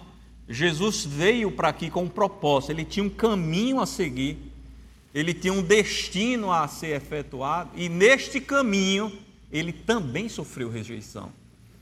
Jesus 0.48 1.04
veio 1.04 1.50
para 1.50 1.68
aqui 1.68 1.90
com 1.90 2.04
um 2.04 2.08
propósito, 2.08 2.70
ele 2.70 2.84
tinha 2.84 3.04
um 3.04 3.10
caminho 3.10 3.80
a 3.80 3.86
seguir 3.86 4.54
ele 5.16 5.32
tinha 5.32 5.50
um 5.50 5.62
destino 5.62 6.52
a 6.52 6.68
ser 6.68 6.94
efetuado 6.94 7.70
e 7.74 7.88
neste 7.88 8.38
caminho 8.38 9.10
ele 9.50 9.72
também 9.72 10.28
sofreu 10.28 10.68
rejeição. 10.68 11.32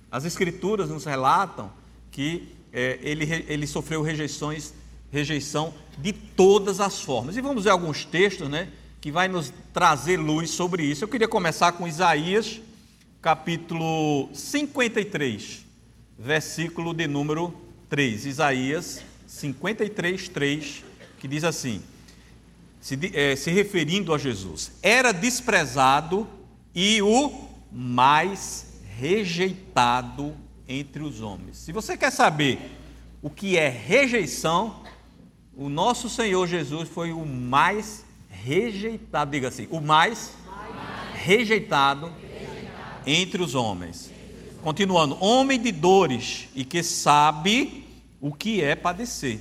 As 0.09 0.25
Escrituras 0.25 0.89
nos 0.89 1.05
relatam 1.05 1.69
que 2.13 2.55
é, 2.73 2.97
ele, 3.03 3.45
ele 3.49 3.67
sofreu 3.67 4.03
rejeições, 4.03 4.73
rejeição 5.11 5.75
de 5.99 6.13
todas 6.13 6.79
as 6.79 7.01
formas. 7.01 7.37
E 7.37 7.41
vamos 7.41 7.65
ver 7.65 7.71
alguns 7.71 8.05
textos 8.05 8.49
né, 8.49 8.69
que 9.05 9.13
vai 9.13 9.29
nos 9.29 9.53
trazer 9.71 10.17
luz 10.17 10.49
sobre 10.49 10.83
isso. 10.83 11.05
Eu 11.05 11.09
queria 11.09 11.29
começar 11.29 11.73
com 11.73 11.87
Isaías, 11.87 12.59
capítulo 13.21 14.31
53, 14.33 15.63
versículo 16.19 16.95
de 16.95 17.07
número 17.07 17.53
3. 17.91 18.25
Isaías 18.25 19.05
53, 19.27 20.29
3, 20.31 20.85
que 21.19 21.29
diz 21.29 21.45
assim 21.45 21.83
se, 22.81 22.99
é, 23.13 23.37
se 23.37 23.51
referindo 23.51 24.15
a 24.15 24.17
Jesus, 24.17 24.73
era 24.83 25.13
desprezado 25.13 26.27
e 26.75 27.03
o 27.03 27.47
mais 27.71 28.81
rejeitado 28.97 30.35
entre 30.67 31.03
os 31.03 31.21
homens. 31.21 31.59
Se 31.59 31.73
você 31.73 31.95
quer 31.95 32.11
saber 32.11 32.59
o 33.21 33.29
que 33.29 33.59
é 33.59 33.69
rejeição, 33.69 34.83
o 35.55 35.69
nosso 35.69 36.09
Senhor 36.09 36.47
Jesus 36.47 36.89
foi 36.89 37.13
o 37.13 37.27
mais 37.27 38.04
rejeitado, 38.45 39.31
diga 39.31 39.49
assim, 39.49 39.67
o 39.71 39.81
mais, 39.81 40.35
rejeitado, 41.15 42.13
rejeitado 42.21 43.05
entre 43.07 43.43
os 43.43 43.55
homens. 43.55 44.11
Continuando, 44.63 45.17
homem 45.23 45.59
de 45.59 45.73
dores 45.73 46.49
e 46.55 46.65
que 46.65 46.83
sabe 46.83 47.87
o 48.21 48.33
que 48.33 48.63
é 48.63 48.75
padecer 48.75 49.41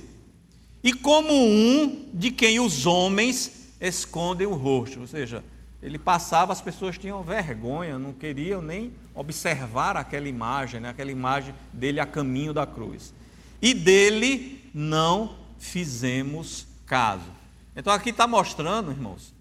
e 0.82 0.92
como 0.92 1.32
um 1.32 2.08
de 2.12 2.30
quem 2.30 2.60
os 2.60 2.86
homens 2.86 3.72
escondem 3.80 4.46
o 4.46 4.54
rosto. 4.54 5.00
Ou 5.00 5.06
seja, 5.06 5.44
ele 5.82 5.98
passava, 5.98 6.52
as 6.52 6.60
pessoas 6.60 6.96
tinham 6.96 7.22
vergonha, 7.22 7.98
não 7.98 8.12
queriam 8.12 8.62
nem 8.62 8.92
observar 9.14 9.96
aquela 9.96 10.28
imagem, 10.28 10.80
né? 10.80 10.90
aquela 10.90 11.10
imagem 11.10 11.54
dele 11.72 12.00
a 12.00 12.06
caminho 12.06 12.52
da 12.52 12.66
cruz. 12.66 13.14
E 13.60 13.72
dele 13.72 14.62
não 14.74 15.36
fizemos 15.58 16.66
caso. 16.86 17.43
Então 17.76 17.92
aqui 17.92 18.10
está 18.10 18.26
mostrando, 18.26 18.90
irmãos, 18.90 19.34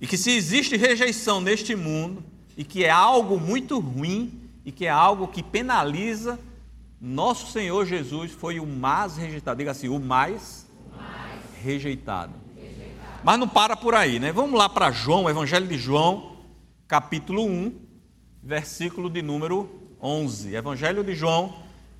e 0.00 0.06
que 0.06 0.18
se 0.18 0.30
existe 0.30 0.76
rejeição 0.76 1.40
neste 1.40 1.74
mundo, 1.74 2.22
e 2.56 2.64
que 2.64 2.84
é 2.84 2.90
algo 2.90 3.38
muito 3.38 3.78
ruim, 3.78 4.40
e 4.64 4.72
que 4.72 4.86
é 4.86 4.90
algo 4.90 5.28
que 5.28 5.42
penaliza 5.42 6.38
nosso 7.00 7.52
Senhor 7.52 7.84
Jesus 7.84 8.32
foi 8.32 8.58
o 8.58 8.66
mais 8.66 9.16
rejeitado. 9.16 9.58
Diga 9.58 9.70
assim, 9.70 9.88
o 9.88 9.98
mais, 9.98 10.66
o 10.90 10.96
mais 10.96 11.40
rejeitado. 11.62 12.32
rejeitado. 12.56 13.20
Mas 13.22 13.38
não 13.38 13.48
para 13.48 13.76
por 13.76 13.94
aí, 13.94 14.18
né? 14.18 14.32
Vamos 14.32 14.58
lá 14.58 14.68
para 14.68 14.90
João, 14.90 15.28
Evangelho 15.28 15.66
de 15.66 15.76
João, 15.76 16.36
capítulo 16.88 17.44
1, 17.44 17.74
versículo 18.42 19.10
de 19.10 19.20
número 19.20 19.68
11. 20.00 20.54
Evangelho 20.54 21.04
de 21.04 21.14
João, 21.14 21.54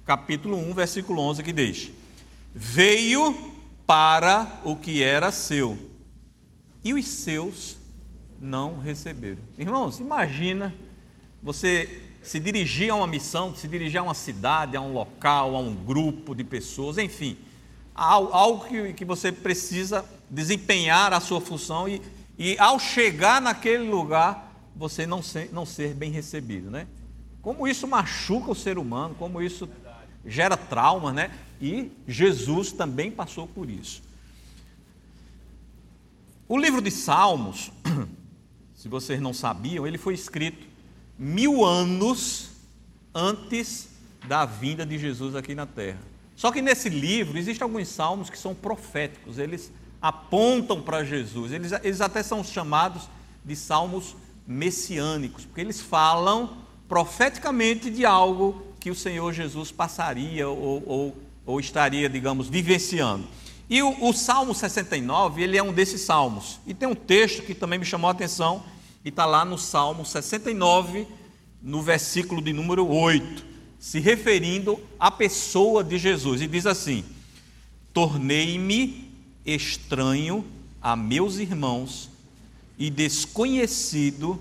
capítulo 0.04 0.56
1, 0.56 0.72
versículo 0.72 1.20
11, 1.20 1.42
que 1.42 1.52
diz: 1.52 1.90
Veio 2.54 3.55
para 3.86 4.60
o 4.64 4.74
que 4.74 5.02
era 5.02 5.30
seu, 5.30 5.78
e 6.82 6.92
os 6.92 7.06
seus 7.06 7.76
não 8.40 8.78
receberam. 8.78 9.38
Irmãos, 9.56 10.00
imagina 10.00 10.74
você 11.42 12.02
se 12.22 12.40
dirigir 12.40 12.90
a 12.90 12.96
uma 12.96 13.06
missão, 13.06 13.54
se 13.54 13.68
dirigir 13.68 14.00
a 14.00 14.02
uma 14.02 14.14
cidade, 14.14 14.76
a 14.76 14.80
um 14.80 14.92
local, 14.92 15.54
a 15.54 15.60
um 15.60 15.74
grupo 15.74 16.34
de 16.34 16.42
pessoas, 16.42 16.98
enfim, 16.98 17.38
algo 17.94 18.66
que, 18.92 19.04
você 19.04 19.30
precisa 19.30 20.04
desempenhar 20.28 21.12
a 21.12 21.20
sua 21.20 21.40
função 21.40 21.88
e, 21.88 22.02
e 22.36 22.58
ao 22.58 22.80
chegar 22.80 23.40
naquele 23.40 23.88
lugar, 23.88 24.52
você 24.74 25.06
não 25.06 25.22
ser, 25.22 25.50
não 25.52 25.64
ser 25.64 25.94
bem 25.94 26.10
recebido, 26.10 26.70
né? 26.70 26.86
Como 27.40 27.66
isso 27.66 27.86
machuca 27.86 28.50
o 28.50 28.54
ser 28.54 28.76
humano, 28.76 29.14
como 29.14 29.40
isso 29.40 29.68
gera 30.24 30.56
trauma, 30.56 31.12
né? 31.12 31.30
E 31.60 31.90
Jesus 32.06 32.72
também 32.72 33.10
passou 33.10 33.46
por 33.46 33.68
isso. 33.70 34.02
O 36.48 36.56
livro 36.56 36.80
de 36.80 36.90
Salmos, 36.90 37.72
se 38.74 38.88
vocês 38.88 39.20
não 39.20 39.34
sabiam, 39.34 39.86
ele 39.86 39.98
foi 39.98 40.14
escrito 40.14 40.66
mil 41.18 41.64
anos 41.64 42.50
antes 43.14 43.88
da 44.28 44.44
vinda 44.44 44.84
de 44.84 44.98
Jesus 44.98 45.34
aqui 45.34 45.54
na 45.54 45.66
terra. 45.66 45.98
Só 46.36 46.52
que 46.52 46.60
nesse 46.60 46.88
livro 46.88 47.38
existem 47.38 47.64
alguns 47.64 47.88
salmos 47.88 48.28
que 48.28 48.38
são 48.38 48.54
proféticos, 48.54 49.38
eles 49.38 49.72
apontam 50.00 50.82
para 50.82 51.02
Jesus, 51.02 51.50
eles, 51.50 51.72
eles 51.82 52.00
até 52.00 52.22
são 52.22 52.44
chamados 52.44 53.08
de 53.44 53.56
salmos 53.56 54.14
messiânicos, 54.46 55.46
porque 55.46 55.62
eles 55.62 55.80
falam 55.80 56.58
profeticamente 56.86 57.90
de 57.90 58.04
algo 58.04 58.62
que 58.78 58.90
o 58.90 58.94
Senhor 58.94 59.32
Jesus 59.32 59.72
passaria 59.72 60.48
ou, 60.48 60.82
ou, 60.86 61.16
ou 61.46 61.60
estaria, 61.60 62.08
digamos, 62.08 62.48
vivenciando. 62.48 63.26
E 63.70 63.82
o, 63.82 64.08
o, 64.08 64.12
Salmo 64.12 64.54
69, 64.54 65.42
ele 65.42 65.56
é 65.56 65.62
um 65.62 65.72
desses 65.72 66.02
salmos. 66.02 66.58
E 66.66 66.74
tem 66.74 66.88
um 66.88 66.94
texto 66.94 67.42
que 67.42 67.54
também 67.54 67.78
me 67.78 67.84
chamou 67.84 68.08
a 68.08 68.12
atenção, 68.12 68.62
e 69.04 69.08
está 69.08 69.24
lá 69.24 69.44
no 69.44 69.56
Salmo 69.56 70.04
69, 70.04 71.06
no 71.62 71.80
versículo 71.80 72.42
de 72.42 72.52
número 72.52 72.86
8, 72.88 73.44
se 73.78 74.00
referindo 74.00 74.78
à 74.98 75.10
pessoa 75.10 75.82
de 75.82 75.96
Jesus, 75.98 76.42
e 76.42 76.46
diz 76.46 76.66
assim: 76.66 77.04
Tornei-me 77.92 79.10
estranho 79.44 80.44
a 80.82 80.94
meus 80.96 81.38
irmãos 81.38 82.10
e 82.78 82.90
desconhecido 82.90 84.40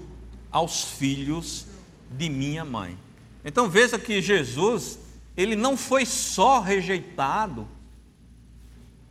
aos 0.51 0.83
filhos 0.83 1.65
de 2.11 2.29
minha 2.29 2.63
mãe. 2.65 2.97
Então 3.43 3.69
veja 3.69 3.97
que 3.99 4.21
Jesus, 4.21 4.97
ele 5.35 5.55
não 5.55 5.75
foi 5.75 6.05
só 6.05 6.59
rejeitado 6.59 7.67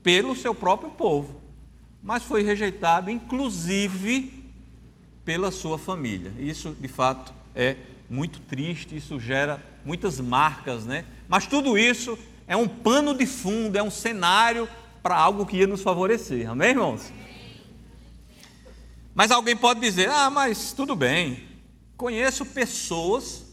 pelo 0.03 0.35
seu 0.37 0.55
próprio 0.55 0.91
povo, 0.91 1.41
mas 2.03 2.23
foi 2.23 2.43
rejeitado 2.43 3.11
inclusive 3.11 4.45
pela 5.25 5.51
sua 5.51 5.79
família. 5.79 6.33
Isso, 6.39 6.77
de 6.79 6.89
fato, 6.89 7.33
é 7.55 7.77
muito 8.09 8.41
triste, 8.41 8.97
isso 8.97 9.19
gera 9.19 9.65
muitas 9.85 10.21
marcas, 10.21 10.85
né? 10.85 11.05
Mas 11.29 11.47
tudo 11.47 11.79
isso 11.79 12.19
é 12.47 12.57
um 12.57 12.69
pano 12.69 13.17
de 13.17 13.27
fundo, 13.27 13.77
é 13.77 13.83
um 13.83 13.91
cenário 13.91 14.69
para 15.03 15.17
algo 15.17 15.47
que 15.47 15.57
ia 15.59 15.67
nos 15.67 15.83
favorecer. 15.83 16.49
Amém, 16.49 16.71
irmãos? 16.71 17.11
Mas 19.15 19.31
alguém 19.31 19.57
pode 19.57 19.81
dizer: 19.81 20.11
"Ah, 20.11 20.29
mas 20.29 20.73
tudo 20.73 20.95
bem. 20.95 21.45
Conheço 21.97 22.45
pessoas 22.45 23.44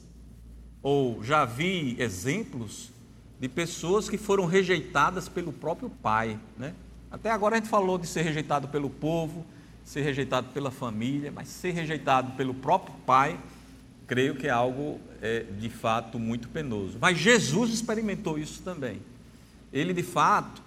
ou 0.82 1.24
já 1.24 1.46
vi 1.46 1.96
exemplos 2.00 2.90
de 3.40 3.48
pessoas 3.50 4.08
que 4.08 4.18
foram 4.18 4.46
rejeitadas 4.46 5.28
pelo 5.28 5.52
próprio 5.52 5.90
pai. 5.90 6.40
Né? 6.58 6.74
Até 7.10 7.32
agora 7.32 7.56
a 7.56 7.60
gente 7.60 7.70
falou 7.70 7.98
de 7.98 8.08
ser 8.08 8.22
rejeitado 8.22 8.68
pelo 8.68 8.90
povo, 8.90 9.46
ser 9.84 10.02
rejeitado 10.02 10.50
pela 10.54 10.72
família, 10.72 11.32
mas 11.32 11.48
ser 11.48 11.72
rejeitado 11.72 12.32
pelo 12.34 12.54
próprio 12.54 12.94
pai, 13.06 13.40
creio 14.06 14.36
que 14.36 14.48
é 14.48 14.52
algo 14.52 15.00
é, 15.22 15.44
de 15.60 15.70
fato 15.70 16.20
muito 16.20 16.50
penoso. 16.50 16.98
Mas 17.00 17.18
Jesus 17.18 17.72
experimentou 17.72 18.38
isso 18.38 18.62
também. 18.62 19.02
Ele 19.74 19.94
de 19.94 20.04
fato 20.04 20.62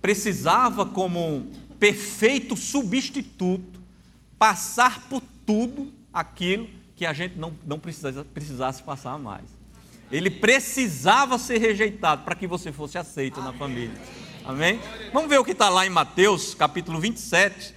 precisava, 0.00 0.86
como 0.86 1.20
um 1.20 1.50
perfeito 1.78 2.56
substituto, 2.56 3.80
passar 4.38 5.08
por 5.08 5.22
tudo 5.46 5.92
aquilo 6.12 6.68
que 6.94 7.06
a 7.06 7.12
gente 7.12 7.38
não, 7.38 7.52
não 7.66 7.78
precisasse, 7.78 8.22
precisasse 8.28 8.82
passar 8.82 9.18
mais. 9.18 9.57
Ele 10.10 10.30
precisava 10.30 11.38
ser 11.38 11.58
rejeitado 11.58 12.24
para 12.24 12.34
que 12.34 12.46
você 12.46 12.72
fosse 12.72 12.96
aceito 12.96 13.40
Amém. 13.40 13.52
na 13.52 13.58
família. 13.58 14.00
Amém? 14.44 14.80
Vamos 15.12 15.28
ver 15.28 15.38
o 15.38 15.44
que 15.44 15.52
está 15.52 15.68
lá 15.68 15.86
em 15.86 15.90
Mateus, 15.90 16.54
capítulo 16.54 16.98
27, 16.98 17.74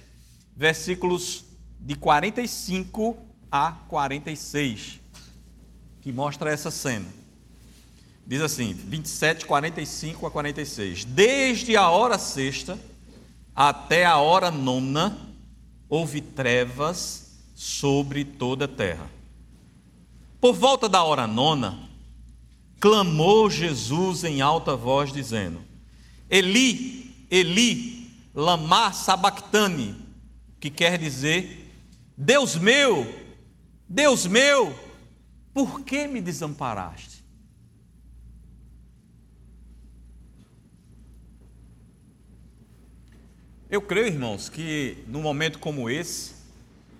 versículos 0.56 1.44
de 1.78 1.94
45 1.94 3.16
a 3.50 3.72
46, 3.88 5.00
que 6.00 6.10
mostra 6.10 6.50
essa 6.50 6.70
cena. 6.70 7.06
Diz 8.26 8.40
assim, 8.40 8.72
27, 8.72 9.44
45 9.44 10.26
a 10.26 10.30
46. 10.30 11.04
Desde 11.04 11.76
a 11.76 11.90
hora 11.90 12.18
sexta 12.18 12.78
até 13.54 14.06
a 14.06 14.16
hora 14.16 14.50
nona, 14.50 15.18
houve 15.88 16.22
trevas 16.22 17.42
sobre 17.54 18.24
toda 18.24 18.64
a 18.64 18.68
terra. 18.68 19.10
Por 20.40 20.54
volta 20.54 20.88
da 20.88 21.02
hora 21.02 21.26
nona, 21.26 21.90
clamou 22.82 23.48
Jesus 23.48 24.24
em 24.24 24.40
alta 24.40 24.74
voz, 24.74 25.12
dizendo: 25.12 25.60
Eli, 26.28 27.14
Eli, 27.30 28.10
lama 28.34 28.92
sabachthani, 28.92 29.94
que 30.58 30.68
quer 30.68 30.98
dizer: 30.98 31.72
Deus 32.16 32.56
meu, 32.56 33.06
Deus 33.88 34.26
meu, 34.26 34.76
por 35.54 35.82
que 35.82 36.08
me 36.08 36.20
desamparaste? 36.20 37.22
Eu 43.70 43.80
creio, 43.80 44.08
irmãos, 44.08 44.48
que 44.48 45.04
num 45.06 45.22
momento 45.22 45.60
como 45.60 45.88
esse, 45.88 46.34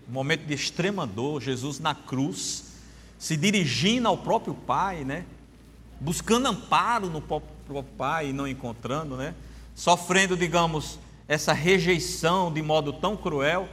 um 0.09 0.13
momento 0.13 0.47
de 0.47 0.55
extrema 0.55 1.09
dor, 1.09 1.43
Jesus 1.43 1.81
na 1.81 1.93
cruz, 1.93 2.73
se 3.19 3.37
dirigindo 3.37 4.07
ao 4.07 4.17
próprio 4.17 4.55
Pai, 4.55 5.05
né? 5.05 5.27
Buscando 6.03 6.49
amparo 6.49 7.09
no 7.09 7.21
próprio 7.21 7.85
Pai 7.97 8.31
e 8.31 8.33
não 8.33 8.49
encontrando, 8.49 9.17
né? 9.17 9.37
Sofrendo, 9.73 10.37
digamos, 10.37 10.99
essa 11.29 11.53
rejeição 11.53 12.53
de 12.53 12.61
modo 12.61 12.93
tão 12.93 13.17
cruel, 13.17 13.69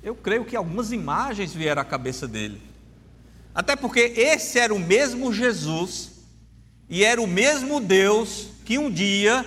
eu 0.00 0.14
creio 0.14 0.44
que 0.44 0.54
algumas 0.54 0.92
imagens 0.92 1.52
vieram 1.52 1.82
à 1.82 1.84
cabeça 1.84 2.28
dele. 2.28 2.62
Até 3.52 3.74
porque 3.74 3.98
esse 3.98 4.60
era 4.60 4.72
o 4.72 4.78
mesmo 4.78 5.32
Jesus 5.32 6.12
e 6.88 7.04
era 7.04 7.20
o 7.20 7.26
mesmo 7.26 7.80
Deus 7.80 8.48
que 8.64 8.78
um 8.78 8.88
dia, 8.88 9.44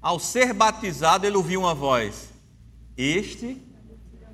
ao 0.00 0.18
ser 0.18 0.54
batizado, 0.54 1.26
ele 1.26 1.36
ouviu 1.36 1.60
uma 1.60 1.74
voz: 1.74 2.30
este 2.96 3.60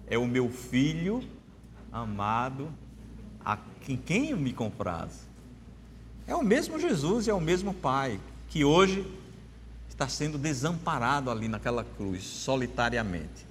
é 0.07 0.17
o 0.17 0.29
meu 0.29 0.49
filho 0.49 1.25
amado, 1.91 2.73
a 3.45 3.59
quem 4.07 4.31
eu 4.31 4.37
me 4.37 4.53
compraz. 4.53 5.32
É 6.27 6.35
o 6.35 6.43
mesmo 6.43 6.79
Jesus 6.79 7.27
e 7.27 7.31
é 7.31 7.35
o 7.35 7.41
mesmo 7.41 7.75
Pai 7.75 8.19
que 8.49 8.65
hoje 8.65 9.07
está 9.89 10.09
sendo 10.09 10.39
desamparado 10.39 11.31
ali 11.31 11.49
naquela 11.49 11.85
cruz, 11.85 12.23
solitariamente. 12.25 13.47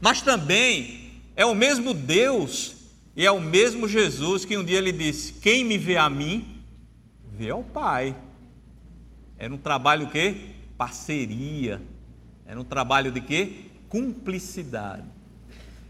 Mas 0.00 0.22
também 0.22 1.12
é 1.36 1.44
o 1.44 1.54
mesmo 1.54 1.94
Deus 1.94 2.76
e 3.16 3.26
é 3.26 3.30
o 3.30 3.40
mesmo 3.40 3.86
Jesus 3.88 4.44
que 4.44 4.56
um 4.56 4.64
dia 4.64 4.78
ele 4.78 4.92
disse: 4.92 5.34
Quem 5.34 5.64
me 5.64 5.78
vê 5.78 5.96
a 5.96 6.08
mim, 6.08 6.62
vê 7.32 7.50
ao 7.50 7.62
Pai. 7.62 8.16
Era 9.38 9.52
um 9.52 9.58
trabalho 9.58 10.06
o 10.06 10.10
quê? 10.10 10.36
Parceria. 10.76 11.80
Era 12.46 12.60
um 12.60 12.64
trabalho 12.64 13.10
de 13.10 13.20
quê? 13.20 13.66
cumplicidade. 13.92 15.04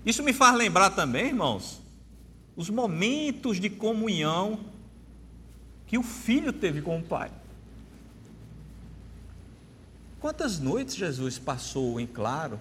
Isso 0.04 0.24
me 0.24 0.32
faz 0.32 0.56
lembrar 0.56 0.90
também, 0.90 1.26
irmãos, 1.26 1.80
os 2.56 2.68
momentos 2.68 3.60
de 3.60 3.70
comunhão 3.70 4.58
que 5.92 5.98
o 5.98 6.02
filho 6.02 6.54
teve 6.54 6.80
com 6.80 6.98
o 6.98 7.02
pai. 7.02 7.30
Quantas 10.18 10.58
noites 10.58 10.94
Jesus 10.94 11.38
passou 11.38 12.00
em 12.00 12.06
claro, 12.06 12.58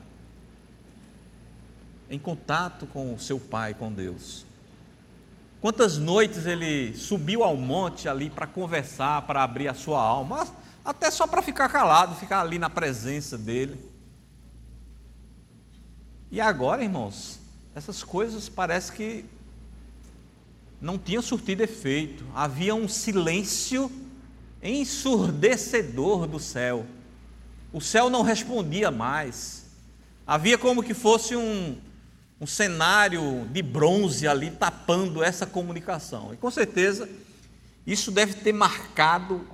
em 2.10 2.20
contato 2.20 2.86
com 2.88 3.14
o 3.14 3.18
seu 3.18 3.40
pai, 3.40 3.74
com 3.74 3.90
Deus? 3.90 4.46
Quantas 5.62 5.98
noites 5.98 6.46
ele 6.46 6.94
subiu 6.94 7.42
ao 7.42 7.56
monte 7.56 8.10
ali 8.10 8.30
para 8.30 8.46
conversar, 8.46 9.22
para 9.22 9.44
abrir 9.44 9.70
a 9.70 9.74
sua 9.74 10.02
alma, 10.02 10.46
até 10.84 11.10
só 11.10 11.26
para 11.26 11.42
ficar 11.42 11.70
calado, 11.70 12.16
ficar 12.16 12.42
ali 12.42 12.60
na 12.60 12.70
presença 12.70 13.38
dele. 13.38 13.80
E 16.30 16.42
agora, 16.42 16.84
irmãos, 16.84 17.40
essas 17.74 18.04
coisas 18.04 18.50
parece 18.50 18.92
que 18.92 19.24
não 20.82 20.98
tinham 20.98 21.22
surtido 21.22 21.64
efeito. 21.64 22.26
Havia 22.34 22.74
um 22.74 22.88
silêncio 22.88 23.92
ensurdecedor 24.62 26.28
do 26.28 26.40
céu. 26.40 26.86
O 27.72 27.80
céu 27.80 28.10
não 28.10 28.22
respondia 28.22 28.90
mais. 28.90 29.66
Havia 30.26 30.58
como 30.58 30.84
que 30.84 30.94
fosse 30.94 31.36
um, 31.36 31.78
um 32.40 32.48
cenário 32.48 33.48
de 33.52 33.62
bronze 33.62 34.28
ali 34.28 34.50
tapando 34.52 35.24
essa 35.24 35.46
comunicação. 35.46 36.34
E 36.34 36.38
com 36.38 36.50
certeza 36.50 37.08
isso 37.86 38.12
deve 38.12 38.34
ter 38.34 38.54
marcado 38.54 39.48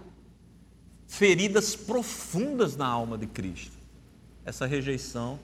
feridas 1.07 1.75
profundas 1.75 2.75
na 2.75 2.87
alma 2.87 3.17
de 3.17 3.27
Cristo. 3.27 3.77
Essa 4.45 4.65
rejeição 4.65 5.39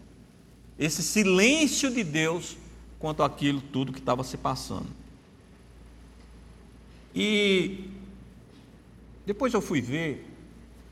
esse 0.77 1.03
silêncio 1.03 1.91
de 1.91 2.03
Deus 2.03 2.57
quanto 2.99 3.23
àquilo 3.23 3.61
tudo 3.61 3.93
que 3.93 3.99
estava 3.99 4.23
se 4.23 4.37
passando. 4.37 4.87
E 7.15 7.89
depois 9.26 9.54
eu 9.54 9.62
fui 9.62 9.82
ver, 9.82 10.28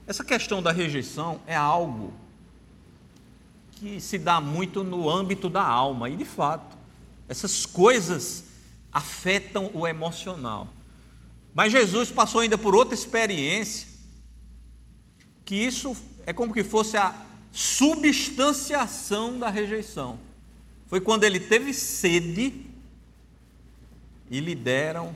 essa 0.06 0.24
questão 0.24 0.62
da 0.62 0.72
rejeição 0.72 1.42
é 1.48 1.56
algo 1.56 2.14
que 3.72 4.00
se 4.00 4.18
dá 4.18 4.40
muito 4.40 4.84
no 4.84 5.10
âmbito 5.10 5.50
da 5.50 5.64
alma, 5.64 6.10
e 6.10 6.16
de 6.16 6.26
fato, 6.26 6.78
essas 7.28 7.66
coisas 7.66 8.46
afetam 8.92 9.72
o 9.74 9.88
emocional. 9.88 10.68
Mas 11.54 11.72
Jesus 11.72 12.12
passou 12.12 12.42
ainda 12.42 12.58
por 12.58 12.76
outra 12.76 12.94
experiência, 12.94 13.88
que 15.44 15.56
isso 15.56 15.96
é 16.26 16.32
como 16.32 16.54
que 16.54 16.64
fosse 16.64 16.96
a 16.96 17.16
substanciação 17.52 19.40
da 19.40 19.50
rejeição. 19.50 20.20
Foi 20.88 21.02
quando 21.02 21.24
ele 21.24 21.40
teve 21.40 21.74
sede 21.74 22.66
e 24.30 24.40
lhe 24.40 24.56
deram 24.56 25.16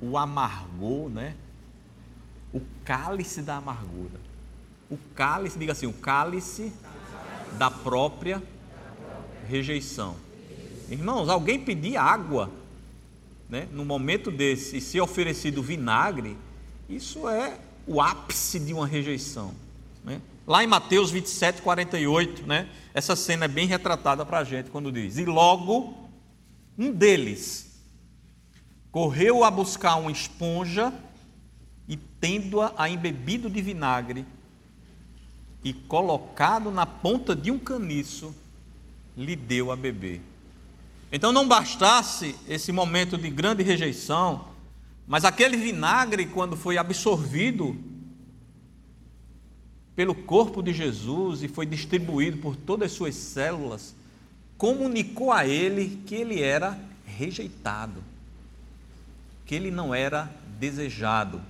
o 0.00 0.16
amargor, 0.16 1.08
né? 1.08 1.34
O 2.52 2.60
cálice 2.84 3.42
da 3.42 3.56
amargura. 3.56 4.20
O 4.90 4.96
cálice, 5.14 5.58
diga 5.58 5.72
assim, 5.72 5.86
o 5.86 5.92
cálice 5.92 6.72
da 7.58 7.70
própria 7.70 8.42
rejeição. 9.48 10.16
Irmãos, 10.90 11.28
alguém 11.28 11.58
pedir 11.58 11.96
água, 11.96 12.50
né, 13.48 13.68
no 13.72 13.84
momento 13.84 14.30
desse, 14.30 14.78
e 14.78 14.80
ser 14.80 15.00
oferecido 15.00 15.62
vinagre, 15.62 16.36
isso 16.88 17.28
é 17.28 17.58
o 17.86 18.00
ápice 18.00 18.58
de 18.58 18.72
uma 18.72 18.86
rejeição. 18.86 19.54
Né? 20.04 20.20
Lá 20.46 20.64
em 20.64 20.66
Mateus 20.66 21.10
27, 21.10 21.60
48, 21.60 22.46
né? 22.46 22.68
Essa 22.94 23.14
cena 23.14 23.44
é 23.44 23.48
bem 23.48 23.66
retratada 23.66 24.24
para 24.24 24.38
a 24.38 24.44
gente 24.44 24.70
quando 24.70 24.90
diz: 24.90 25.18
E 25.18 25.26
logo 25.26 25.94
um 26.78 26.90
deles 26.90 27.67
correu 28.90 29.44
a 29.44 29.50
buscar 29.50 29.96
uma 29.96 30.10
esponja 30.10 30.92
e, 31.86 31.96
tendo-a 31.96 32.88
embebido 32.88 33.48
de 33.48 33.60
vinagre 33.60 34.24
e 35.62 35.72
colocado 35.72 36.70
na 36.70 36.86
ponta 36.86 37.34
de 37.34 37.50
um 37.50 37.58
caniço, 37.58 38.34
lhe 39.16 39.34
deu 39.34 39.72
a 39.72 39.76
beber. 39.76 40.20
Então 41.10 41.32
não 41.32 41.48
bastasse 41.48 42.34
esse 42.46 42.70
momento 42.70 43.16
de 43.16 43.30
grande 43.30 43.62
rejeição, 43.62 44.48
mas 45.06 45.24
aquele 45.24 45.56
vinagre, 45.56 46.26
quando 46.26 46.56
foi 46.56 46.76
absorvido 46.76 47.76
pelo 49.96 50.14
corpo 50.14 50.62
de 50.62 50.72
Jesus 50.72 51.42
e 51.42 51.48
foi 51.48 51.66
distribuído 51.66 52.38
por 52.38 52.54
todas 52.54 52.92
as 52.92 52.96
suas 52.96 53.14
células, 53.14 53.96
comunicou 54.56 55.32
a 55.32 55.46
ele 55.46 56.00
que 56.06 56.14
ele 56.14 56.42
era 56.42 56.78
rejeitado, 57.04 58.04
que 59.48 59.54
ele 59.54 59.70
não 59.70 59.94
era 59.94 60.30
desejado, 60.60 61.40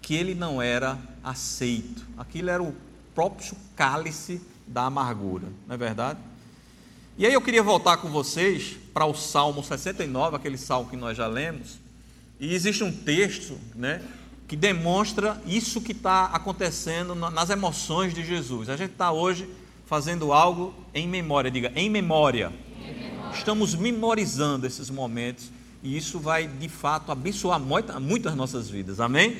que 0.00 0.14
ele 0.14 0.36
não 0.36 0.62
era 0.62 0.96
aceito. 1.22 2.06
Aquilo 2.16 2.48
era 2.48 2.62
o 2.62 2.72
próprio 3.12 3.56
cálice 3.74 4.40
da 4.68 4.84
amargura, 4.84 5.48
não 5.66 5.74
é 5.74 5.76
verdade? 5.76 6.20
E 7.18 7.26
aí 7.26 7.32
eu 7.32 7.42
queria 7.42 7.62
voltar 7.62 7.96
com 7.96 8.08
vocês 8.08 8.76
para 8.94 9.04
o 9.04 9.14
Salmo 9.14 9.64
69, 9.64 10.36
aquele 10.36 10.56
salmo 10.56 10.88
que 10.88 10.96
nós 10.96 11.16
já 11.16 11.26
lemos, 11.26 11.80
e 12.38 12.54
existe 12.54 12.84
um 12.84 12.92
texto, 12.92 13.58
né, 13.74 14.00
que 14.46 14.54
demonstra 14.54 15.42
isso 15.44 15.80
que 15.80 15.90
está 15.90 16.26
acontecendo 16.26 17.16
nas 17.16 17.50
emoções 17.50 18.14
de 18.14 18.24
Jesus. 18.24 18.68
A 18.68 18.76
gente 18.76 18.92
está 18.92 19.10
hoje 19.10 19.50
fazendo 19.86 20.32
algo 20.32 20.72
em 20.94 21.08
memória, 21.08 21.50
diga, 21.50 21.72
em 21.74 21.90
memória. 21.90 22.52
em 22.78 22.94
memória. 22.94 23.36
Estamos 23.36 23.74
memorizando 23.74 24.68
esses 24.68 24.88
momentos 24.88 25.55
e 25.86 25.96
isso 25.96 26.18
vai 26.18 26.48
de 26.48 26.68
fato 26.68 27.12
abençoar 27.12 27.60
muitas 27.60 28.34
nossas 28.34 28.68
vidas, 28.68 28.98
amém? 28.98 29.36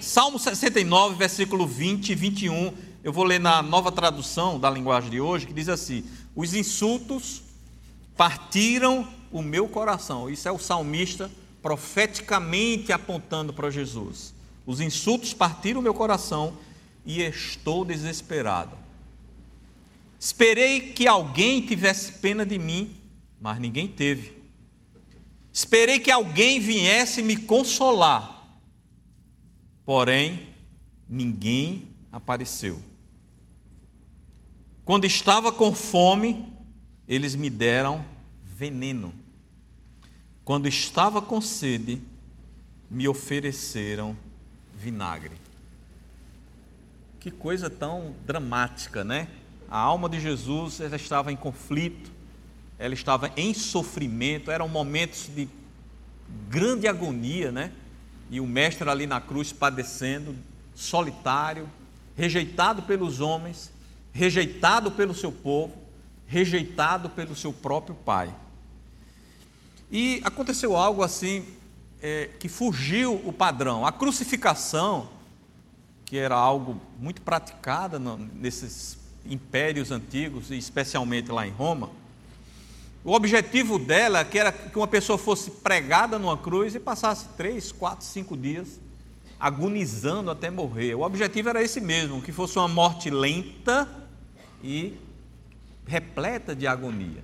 Salmo 0.00 0.38
69, 0.38 1.14
versículo 1.16 1.66
20 1.66 2.08
e 2.08 2.14
21, 2.14 2.72
eu 3.04 3.12
vou 3.12 3.22
ler 3.22 3.38
na 3.38 3.60
nova 3.60 3.92
tradução 3.92 4.58
da 4.58 4.70
linguagem 4.70 5.10
de 5.10 5.20
hoje, 5.20 5.46
que 5.46 5.52
diz 5.52 5.68
assim: 5.68 6.02
Os 6.34 6.54
insultos 6.54 7.42
partiram 8.16 9.06
o 9.30 9.42
meu 9.42 9.68
coração. 9.68 10.30
Isso 10.30 10.48
é 10.48 10.50
o 10.50 10.58
salmista 10.58 11.30
profeticamente 11.60 12.92
apontando 12.92 13.52
para 13.52 13.68
Jesus. 13.68 14.32
Os 14.64 14.80
insultos 14.80 15.34
partiram 15.34 15.80
o 15.80 15.82
meu 15.82 15.92
coração 15.92 16.56
e 17.04 17.20
estou 17.20 17.84
desesperado. 17.84 18.74
Esperei 20.18 20.80
que 20.80 21.06
alguém 21.06 21.60
tivesse 21.60 22.12
pena 22.12 22.46
de 22.46 22.58
mim, 22.58 22.96
mas 23.38 23.58
ninguém 23.58 23.86
teve. 23.86 24.39
Esperei 25.52 25.98
que 25.98 26.10
alguém 26.10 26.60
viesse 26.60 27.22
me 27.22 27.36
consolar, 27.36 28.58
porém, 29.84 30.48
ninguém 31.08 31.88
apareceu. 32.12 32.80
Quando 34.84 35.04
estava 35.04 35.52
com 35.52 35.74
fome, 35.74 36.52
eles 37.06 37.34
me 37.34 37.50
deram 37.50 38.04
veneno. 38.44 39.12
Quando 40.44 40.66
estava 40.68 41.20
com 41.20 41.40
sede, 41.40 42.00
me 42.90 43.06
ofereceram 43.06 44.16
vinagre. 44.74 45.36
Que 47.20 47.30
coisa 47.30 47.68
tão 47.68 48.14
dramática, 48.24 49.04
né? 49.04 49.28
A 49.68 49.78
alma 49.78 50.08
de 50.08 50.18
Jesus 50.18 50.80
estava 50.80 51.30
em 51.30 51.36
conflito, 51.36 52.10
ela 52.80 52.94
estava 52.94 53.30
em 53.36 53.52
sofrimento, 53.52 54.50
eram 54.50 54.66
momentos 54.66 55.28
de 55.36 55.46
grande 56.48 56.88
agonia, 56.88 57.52
né? 57.52 57.72
E 58.30 58.40
o 58.40 58.46
mestre 58.46 58.88
ali 58.88 59.06
na 59.06 59.20
cruz 59.20 59.52
padecendo, 59.52 60.34
solitário, 60.74 61.68
rejeitado 62.16 62.80
pelos 62.80 63.20
homens, 63.20 63.70
rejeitado 64.14 64.90
pelo 64.92 65.14
seu 65.14 65.30
povo, 65.30 65.76
rejeitado 66.26 67.10
pelo 67.10 67.36
seu 67.36 67.52
próprio 67.52 67.94
pai. 67.94 68.34
E 69.90 70.22
aconteceu 70.24 70.74
algo 70.74 71.02
assim 71.02 71.44
é, 72.00 72.30
que 72.38 72.48
fugiu 72.48 73.14
o 73.26 73.32
padrão. 73.32 73.84
A 73.84 73.92
crucificação, 73.92 75.10
que 76.06 76.16
era 76.16 76.34
algo 76.34 76.80
muito 76.98 77.20
praticada 77.20 77.98
nesses 77.98 78.96
impérios 79.26 79.90
antigos, 79.90 80.50
especialmente 80.50 81.30
lá 81.30 81.46
em 81.46 81.50
Roma, 81.50 81.99
o 83.04 83.12
objetivo 83.12 83.78
dela 83.78 84.24
que 84.24 84.38
era 84.38 84.52
que 84.52 84.76
uma 84.76 84.86
pessoa 84.86 85.16
fosse 85.16 85.50
pregada 85.50 86.18
numa 86.18 86.36
cruz 86.36 86.74
e 86.74 86.80
passasse 86.80 87.26
três, 87.36 87.72
quatro, 87.72 88.04
cinco 88.04 88.36
dias 88.36 88.78
agonizando 89.40 90.30
até 90.30 90.50
morrer. 90.50 90.94
O 90.94 91.00
objetivo 91.00 91.48
era 91.48 91.62
esse 91.62 91.80
mesmo, 91.80 92.20
que 92.20 92.30
fosse 92.30 92.58
uma 92.58 92.68
morte 92.68 93.08
lenta 93.08 93.88
e 94.62 94.94
repleta 95.86 96.54
de 96.54 96.66
agonia. 96.66 97.22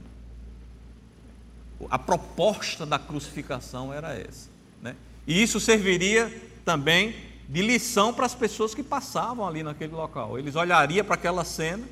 A 1.91 1.99
proposta 1.99 2.87
da 2.87 2.99
crucificação 2.99 3.93
era 3.93 4.15
essa. 4.15 4.49
Né? 4.81 4.97
E 5.27 5.43
isso 5.43 5.61
serviria 5.61 6.33
também 6.65 7.15
de 7.47 7.61
lição 7.61 8.15
para 8.15 8.25
as 8.25 8.35
pessoas 8.35 8.75
que 8.75 8.83
passavam 8.83 9.47
ali 9.47 9.63
naquele 9.63 9.93
local. 9.93 10.39
Eles 10.39 10.57
olhariam 10.57 11.05
para 11.05 11.17
aquela 11.17 11.45
cena, 11.45 11.87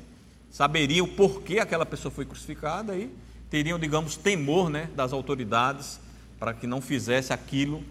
saberiam 0.49 1.07
por 1.07 1.43
que 1.43 1.59
aquela 1.59 1.85
pessoa 1.85 2.11
foi 2.11 2.25
crucificada 2.25 2.95
e 2.95 3.11
teriam, 3.49 3.79
digamos, 3.79 4.15
temor 4.15 4.69
né, 4.69 4.89
das 4.95 5.13
autoridades 5.13 5.99
para 6.39 6.53
que 6.53 6.67
não 6.67 6.81
fizesse 6.81 7.31
aquilo 7.31 7.83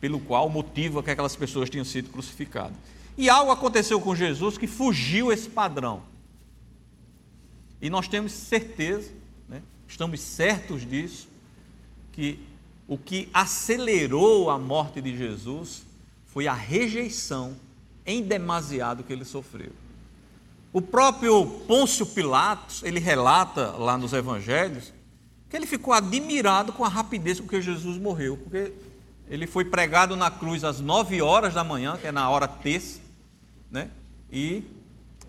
pelo 0.00 0.20
qual 0.20 0.46
o 0.46 0.50
motivo 0.50 1.02
que 1.02 1.10
aquelas 1.10 1.36
pessoas 1.36 1.68
tinham 1.70 1.84
sido 1.84 2.10
crucificadas. 2.10 2.76
E 3.16 3.28
algo 3.28 3.50
aconteceu 3.50 4.00
com 4.00 4.14
Jesus 4.14 4.56
que 4.56 4.66
fugiu 4.66 5.32
esse 5.32 5.48
padrão. 5.48 6.02
E 7.80 7.90
nós 7.90 8.08
temos 8.08 8.32
certeza, 8.32 9.10
né, 9.48 9.62
estamos 9.88 10.20
certos 10.20 10.88
disso, 10.88 11.28
que 12.12 12.38
o 12.86 12.96
que 12.96 13.28
acelerou 13.34 14.50
a 14.50 14.58
morte 14.58 15.00
de 15.00 15.16
Jesus 15.16 15.82
foi 16.26 16.46
a 16.46 16.54
rejeição 16.54 17.56
em 18.06 18.22
demasiado 18.22 19.04
que 19.04 19.12
ele 19.12 19.24
sofreu. 19.24 19.72
O 20.72 20.82
próprio 20.82 21.46
Pôncio 21.66 22.04
Pilatos, 22.04 22.82
ele 22.82 23.00
relata 23.00 23.70
lá 23.72 23.96
nos 23.96 24.12
evangelhos, 24.12 24.92
que 25.48 25.56
ele 25.56 25.66
ficou 25.66 25.94
admirado 25.94 26.72
com 26.72 26.84
a 26.84 26.88
rapidez 26.88 27.40
com 27.40 27.48
que 27.48 27.60
Jesus 27.60 27.96
morreu, 27.96 28.36
porque 28.36 28.72
ele 29.30 29.46
foi 29.46 29.64
pregado 29.64 30.14
na 30.14 30.30
cruz 30.30 30.64
às 30.64 30.78
nove 30.78 31.22
horas 31.22 31.54
da 31.54 31.64
manhã, 31.64 31.96
que 31.96 32.06
é 32.06 32.12
na 32.12 32.28
hora 32.28 32.46
terça, 32.46 33.00
né? 33.70 33.90
e 34.30 34.62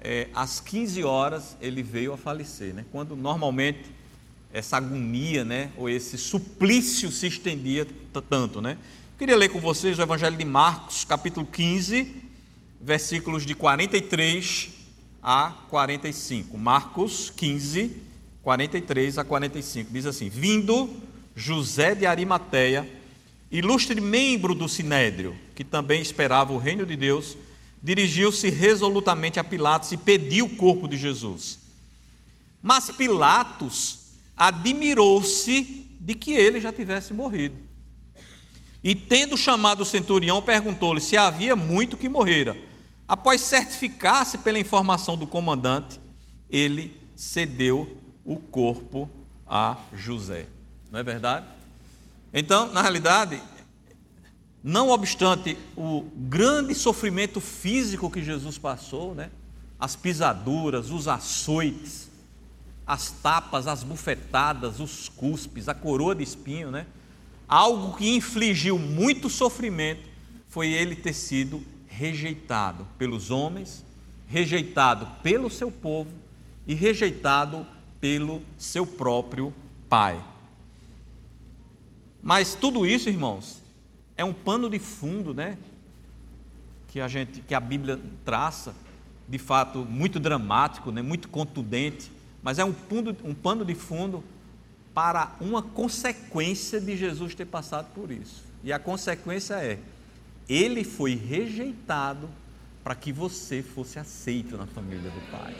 é, 0.02 0.28
às 0.34 0.60
15 0.60 1.04
horas 1.04 1.56
ele 1.62 1.82
veio 1.82 2.12
a 2.12 2.18
falecer, 2.18 2.74
né? 2.74 2.86
quando 2.92 3.16
normalmente 3.16 3.86
essa 4.52 4.76
agonia, 4.76 5.46
né? 5.46 5.72
ou 5.78 5.90
esse 5.90 6.18
suplício 6.18 7.10
se 7.12 7.28
estendia 7.28 7.88
tanto. 8.30 8.62
Né? 8.62 8.78
queria 9.18 9.38
ler 9.38 9.50
com 9.50 9.60
vocês 9.60 9.98
o 10.00 10.02
Evangelho 10.02 10.36
de 10.36 10.46
Marcos, 10.46 11.06
capítulo 11.06 11.46
15, 11.46 12.14
versículos 12.82 13.46
de 13.46 13.56
43 13.56 14.79
a 15.22 15.52
45. 15.70 16.58
Marcos 16.58 17.32
15, 17.36 17.96
43 18.42 19.18
a 19.18 19.24
45. 19.24 19.92
Diz 19.92 20.06
assim: 20.06 20.30
Vindo 20.30 20.90
José 21.36 21.96
de 21.96 22.06
Arimateia, 22.06 22.90
ilustre 23.52 24.00
membro 24.00 24.54
do 24.54 24.68
sinédrio, 24.68 25.36
que 25.56 25.64
também 25.64 26.02
esperava 26.02 26.54
o 26.54 26.58
reino 26.58 26.86
de 26.86 26.96
Deus, 26.96 27.38
dirigiu-se 27.82 28.50
resolutamente 28.50 29.40
a 29.40 29.44
Pilatos 29.44 29.92
e 29.92 29.98
pediu 29.98 30.46
o 30.46 30.56
corpo 30.56 30.88
de 30.88 30.98
Jesus. 30.98 31.60
Mas 32.62 32.92
Pilatos 32.92 34.00
admirou-se 34.36 35.88
de 36.00 36.16
que 36.16 36.32
ele 36.32 36.60
já 36.60 36.72
tivesse 36.72 37.14
morrido. 37.14 37.56
E 38.84 38.96
tendo 38.96 39.36
chamado 39.38 39.82
o 39.82 39.86
centurião, 39.86 40.42
perguntou-lhe 40.42 41.02
se 41.02 41.18
havia 41.18 41.56
muito 41.56 41.98
que 41.98 42.08
morrera. 42.08 42.56
Após 43.10 43.42
certificar-se 43.42 44.38
pela 44.38 44.60
informação 44.60 45.18
do 45.18 45.26
comandante, 45.26 46.00
ele 46.48 46.96
cedeu 47.16 47.98
o 48.24 48.36
corpo 48.36 49.10
a 49.48 49.78
José. 49.96 50.46
Não 50.92 51.00
é 51.00 51.04
verdade? 51.04 51.48
Então, 52.32 52.72
na 52.72 52.84
realidade, 52.84 53.42
não 54.64 54.90
obstante 54.90 55.58
o 55.76 56.04
grande 56.18 56.76
sofrimento 56.76 57.42
físico 57.42 58.12
que 58.12 58.24
Jesus 58.24 58.60
passou, 58.60 59.16
né? 59.16 59.32
as 59.80 59.96
pisaduras, 59.96 60.92
os 60.92 61.08
açoites, 61.08 62.12
as 62.86 63.10
tapas, 63.10 63.66
as 63.66 63.82
bufetadas, 63.82 64.80
os 64.80 65.10
cuspes, 65.10 65.68
a 65.68 65.74
coroa 65.74 66.14
de 66.14 66.22
espinho, 66.22 66.70
né? 66.70 66.86
algo 67.48 67.98
que 67.98 68.16
infligiu 68.16 68.78
muito 68.78 69.32
sofrimento 69.32 70.08
foi 70.48 70.68
ele 70.68 70.96
ter 70.96 71.14
sido 71.14 71.66
rejeitado 72.00 72.88
pelos 72.98 73.30
homens, 73.30 73.84
rejeitado 74.26 75.06
pelo 75.22 75.50
seu 75.50 75.70
povo 75.70 76.10
e 76.66 76.74
rejeitado 76.74 77.68
pelo 78.00 78.42
seu 78.58 78.88
próprio 78.88 79.54
pai. 79.90 80.24
Mas 82.24 82.56
tudo 82.56 82.86
isso, 82.86 83.10
irmãos, 83.10 83.62
é 84.16 84.24
um 84.24 84.32
pano 84.32 84.70
de 84.70 84.80
fundo, 84.80 85.34
né? 85.34 85.58
Que 86.88 87.02
a 87.02 87.08
gente, 87.10 87.42
que 87.42 87.54
a 87.54 87.60
Bíblia 87.60 88.00
traça, 88.24 88.74
de 89.28 89.38
fato 89.38 89.80
muito 89.80 90.22
dramático, 90.22 90.92
né? 90.92 91.02
Muito 91.02 91.28
contundente, 91.28 92.10
mas 92.42 92.60
é 92.60 92.64
um, 92.64 92.74
fundo, 92.74 93.16
um 93.26 93.34
pano 93.34 93.66
de 93.66 93.76
fundo 93.76 94.24
para 94.94 95.36
uma 95.42 95.62
consequência 95.62 96.80
de 96.80 96.96
Jesus 96.96 97.36
ter 97.36 97.46
passado 97.46 97.94
por 97.94 98.10
isso. 98.10 98.42
E 98.64 98.72
a 98.72 98.80
consequência 98.80 99.56
é 99.56 99.80
ele 100.50 100.84
foi 100.84 101.14
rejeitado 101.14 102.28
para 102.84 102.96
que 102.96 103.12
você 103.12 103.62
fosse 103.62 104.00
aceito 104.00 104.58
na 104.58 104.66
família 104.66 105.12
do 105.12 105.32
Pai. 105.32 105.56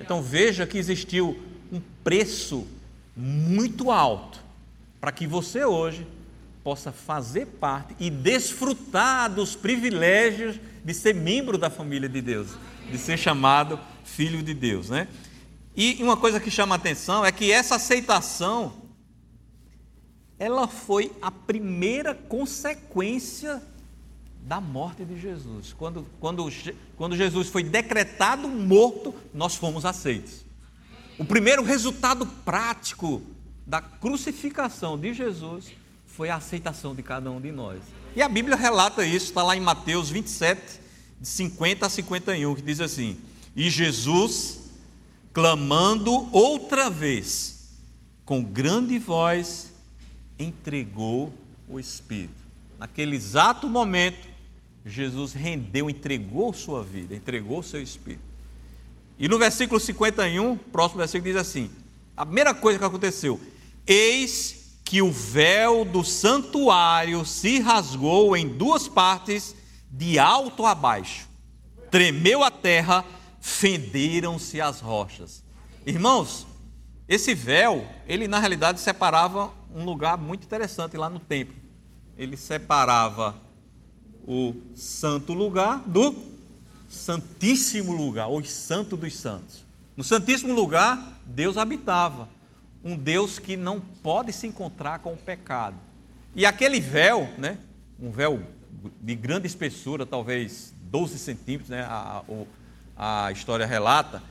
Então 0.00 0.20
veja 0.20 0.66
que 0.66 0.76
existiu 0.76 1.40
um 1.72 1.80
preço 2.02 2.66
muito 3.16 3.90
alto 3.90 4.42
para 5.00 5.12
que 5.12 5.26
você 5.26 5.64
hoje 5.64 6.06
possa 6.64 6.90
fazer 6.90 7.46
parte 7.46 7.94
e 8.00 8.10
desfrutar 8.10 9.30
dos 9.32 9.54
privilégios 9.54 10.58
de 10.84 10.94
ser 10.94 11.14
membro 11.14 11.56
da 11.56 11.70
família 11.70 12.08
de 12.08 12.20
Deus, 12.20 12.48
de 12.90 12.98
ser 12.98 13.16
chamado 13.16 13.78
filho 14.04 14.42
de 14.42 14.54
Deus, 14.54 14.90
né? 14.90 15.06
E 15.76 16.02
uma 16.02 16.16
coisa 16.16 16.38
que 16.38 16.50
chama 16.50 16.74
atenção 16.74 17.24
é 17.24 17.32
que 17.32 17.50
essa 17.50 17.76
aceitação 17.76 18.81
ela 20.42 20.66
foi 20.66 21.12
a 21.22 21.30
primeira 21.30 22.16
consequência 22.16 23.62
da 24.42 24.60
morte 24.60 25.04
de 25.04 25.16
Jesus. 25.16 25.72
Quando, 25.72 26.04
quando, 26.18 26.52
quando 26.96 27.16
Jesus 27.16 27.46
foi 27.46 27.62
decretado 27.62 28.48
morto, 28.48 29.14
nós 29.32 29.54
fomos 29.54 29.84
aceitos. 29.84 30.44
O 31.16 31.24
primeiro 31.24 31.62
resultado 31.62 32.26
prático 32.26 33.22
da 33.64 33.80
crucificação 33.80 34.98
de 34.98 35.14
Jesus 35.14 35.70
foi 36.08 36.28
a 36.28 36.34
aceitação 36.34 36.92
de 36.92 37.04
cada 37.04 37.30
um 37.30 37.40
de 37.40 37.52
nós. 37.52 37.80
E 38.16 38.20
a 38.20 38.28
Bíblia 38.28 38.56
relata 38.56 39.06
isso, 39.06 39.26
está 39.26 39.44
lá 39.44 39.56
em 39.56 39.60
Mateus 39.60 40.10
27, 40.10 40.80
de 41.20 41.28
50 41.28 41.86
a 41.86 41.88
51, 41.88 42.56
que 42.56 42.62
diz 42.62 42.80
assim: 42.80 43.16
E 43.54 43.70
Jesus, 43.70 44.72
clamando 45.32 46.28
outra 46.36 46.90
vez, 46.90 47.78
com 48.24 48.42
grande 48.42 48.98
voz, 48.98 49.71
entregou 50.42 51.32
o 51.68 51.78
Espírito. 51.78 52.42
Naquele 52.78 53.16
exato 53.16 53.68
momento, 53.68 54.28
Jesus 54.84 55.32
rendeu, 55.32 55.88
entregou 55.88 56.52
sua 56.52 56.82
vida, 56.82 57.14
entregou 57.14 57.62
seu 57.62 57.80
Espírito. 57.80 58.24
E 59.18 59.28
no 59.28 59.38
versículo 59.38 59.78
51, 59.78 60.56
próximo 60.56 60.98
versículo 60.98 61.32
diz 61.32 61.40
assim: 61.40 61.70
a 62.16 62.26
primeira 62.26 62.54
coisa 62.54 62.78
que 62.78 62.84
aconteceu, 62.84 63.40
eis 63.86 64.78
que 64.84 65.00
o 65.00 65.10
véu 65.10 65.84
do 65.84 66.04
santuário 66.04 67.24
se 67.24 67.58
rasgou 67.60 68.36
em 68.36 68.48
duas 68.48 68.88
partes, 68.88 69.54
de 69.90 70.18
alto 70.18 70.66
a 70.66 70.74
baixo. 70.74 71.28
Tremeu 71.90 72.42
a 72.42 72.50
terra, 72.50 73.04
fenderam-se 73.40 74.60
as 74.60 74.80
rochas. 74.80 75.42
Irmãos, 75.86 76.46
esse 77.08 77.34
véu, 77.34 77.86
ele 78.06 78.28
na 78.28 78.38
realidade 78.38 78.80
separava 78.80 79.50
um 79.74 79.84
lugar 79.84 80.16
muito 80.18 80.44
interessante 80.44 80.96
lá 80.96 81.08
no 81.08 81.18
templo. 81.18 81.54
Ele 82.16 82.36
separava 82.36 83.34
o 84.26 84.54
santo 84.74 85.32
lugar 85.32 85.80
do 85.86 86.14
santíssimo 86.88 87.92
lugar, 87.92 88.28
ou 88.28 88.44
santo 88.44 88.96
dos 88.96 89.16
santos. 89.16 89.64
No 89.96 90.04
santíssimo 90.04 90.54
lugar, 90.54 91.20
Deus 91.24 91.56
habitava 91.56 92.28
um 92.84 92.96
Deus 92.96 93.38
que 93.38 93.56
não 93.56 93.80
pode 93.80 94.32
se 94.32 94.46
encontrar 94.46 94.98
com 94.98 95.12
o 95.12 95.16
pecado. 95.16 95.76
E 96.34 96.44
aquele 96.44 96.80
véu, 96.80 97.28
né, 97.38 97.58
um 98.00 98.10
véu 98.10 98.42
de 99.00 99.14
grande 99.14 99.46
espessura, 99.46 100.04
talvez 100.04 100.74
12 100.82 101.18
centímetros, 101.18 101.70
né, 101.70 101.82
a, 101.82 102.22
a, 102.96 103.26
a 103.26 103.32
história 103.32 103.66
relata, 103.66 104.22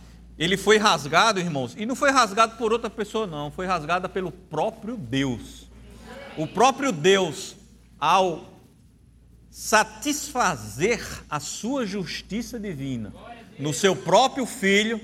ele 0.41 0.57
foi 0.57 0.79
rasgado, 0.79 1.39
irmãos, 1.39 1.75
e 1.77 1.85
não 1.85 1.95
foi 1.95 2.09
rasgado 2.09 2.57
por 2.57 2.73
outra 2.73 2.89
pessoa, 2.89 3.27
não, 3.27 3.51
foi 3.51 3.67
rasgado 3.67 4.09
pelo 4.09 4.31
próprio 4.31 4.97
Deus. 4.97 5.69
O 6.35 6.47
próprio 6.47 6.91
Deus, 6.91 7.55
ao 7.99 8.49
satisfazer 9.51 11.05
a 11.29 11.39
sua 11.39 11.85
justiça 11.85 12.59
divina 12.59 13.13
no 13.59 13.71
seu 13.71 13.95
próprio 13.95 14.47
filho, 14.47 14.99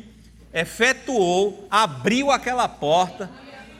efetuou, 0.51 1.67
abriu 1.69 2.31
aquela 2.31 2.67
porta, 2.67 3.29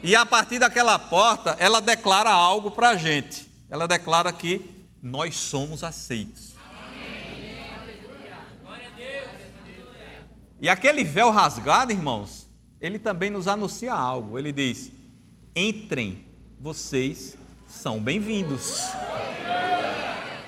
e 0.04 0.16
a 0.16 0.28
partir 0.28 0.60
daquela 0.60 1.00
porta, 1.00 1.56
ela 1.58 1.82
declara 1.82 2.30
algo 2.30 2.70
para 2.70 2.90
a 2.90 2.96
gente. 2.98 3.50
Ela 3.68 3.88
declara 3.88 4.32
que 4.32 4.62
nós 5.02 5.36
somos 5.36 5.84
aceitos. 5.84 6.47
E 10.60 10.70
aquele 10.70 11.04
véu 11.04 11.30
rasgado, 11.30 11.92
irmãos, 11.92 12.48
ele 12.82 12.98
também 13.00 13.30
nos 13.30 13.48
anuncia 13.48 13.94
algo. 13.94 14.38
Ele 14.38 14.52
diz: 14.52 14.92
entrem, 15.56 16.26
vocês 16.60 17.38
são 17.68 18.00
bem-vindos. 18.00 18.82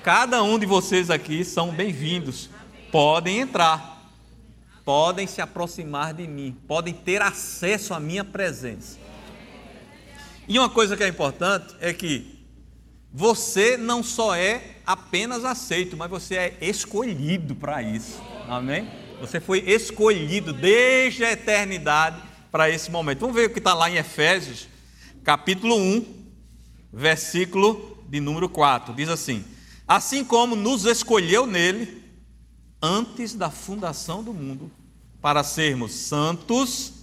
Cada 0.02 0.42
um 0.42 0.58
de 0.58 0.66
vocês 0.66 1.10
aqui 1.10 1.44
são 1.44 1.70
bem-vindos. 1.70 2.48
Podem 2.90 3.38
entrar 3.38 3.90
podem 4.90 5.24
se 5.24 5.40
aproximar 5.40 6.12
de 6.12 6.26
mim, 6.26 6.56
podem 6.66 6.92
ter 6.92 7.22
acesso 7.22 7.94
à 7.94 8.00
minha 8.00 8.24
presença. 8.24 8.98
E 10.48 10.58
uma 10.58 10.68
coisa 10.68 10.96
que 10.96 11.04
é 11.04 11.06
importante 11.08 11.76
é 11.80 11.92
que 11.92 12.44
você 13.12 13.76
não 13.76 14.02
só 14.02 14.34
é 14.34 14.78
apenas 14.84 15.44
aceito, 15.44 15.96
mas 15.96 16.10
você 16.10 16.34
é 16.34 16.56
escolhido 16.60 17.54
para 17.54 17.82
isso. 17.82 18.20
Amém? 18.48 18.88
Você 19.20 19.38
foi 19.38 19.58
escolhido 19.70 20.52
desde 20.52 21.24
a 21.24 21.32
eternidade 21.32 22.22
para 22.50 22.70
esse 22.70 22.90
momento. 22.90 23.20
Vamos 23.20 23.36
ver 23.36 23.46
o 23.46 23.50
que 23.50 23.58
está 23.58 23.74
lá 23.74 23.90
em 23.90 23.96
Efésios, 23.96 24.66
capítulo 25.22 25.76
1, 25.76 26.06
versículo 26.90 28.02
de 28.08 28.18
número 28.18 28.48
4. 28.48 28.94
Diz 28.94 29.10
assim: 29.10 29.44
Assim 29.86 30.24
como 30.24 30.56
nos 30.56 30.86
escolheu 30.86 31.46
nele 31.46 32.02
antes 32.80 33.34
da 33.34 33.50
fundação 33.50 34.24
do 34.24 34.32
mundo, 34.32 34.70
para 35.20 35.44
sermos 35.44 35.92
santos 35.92 36.94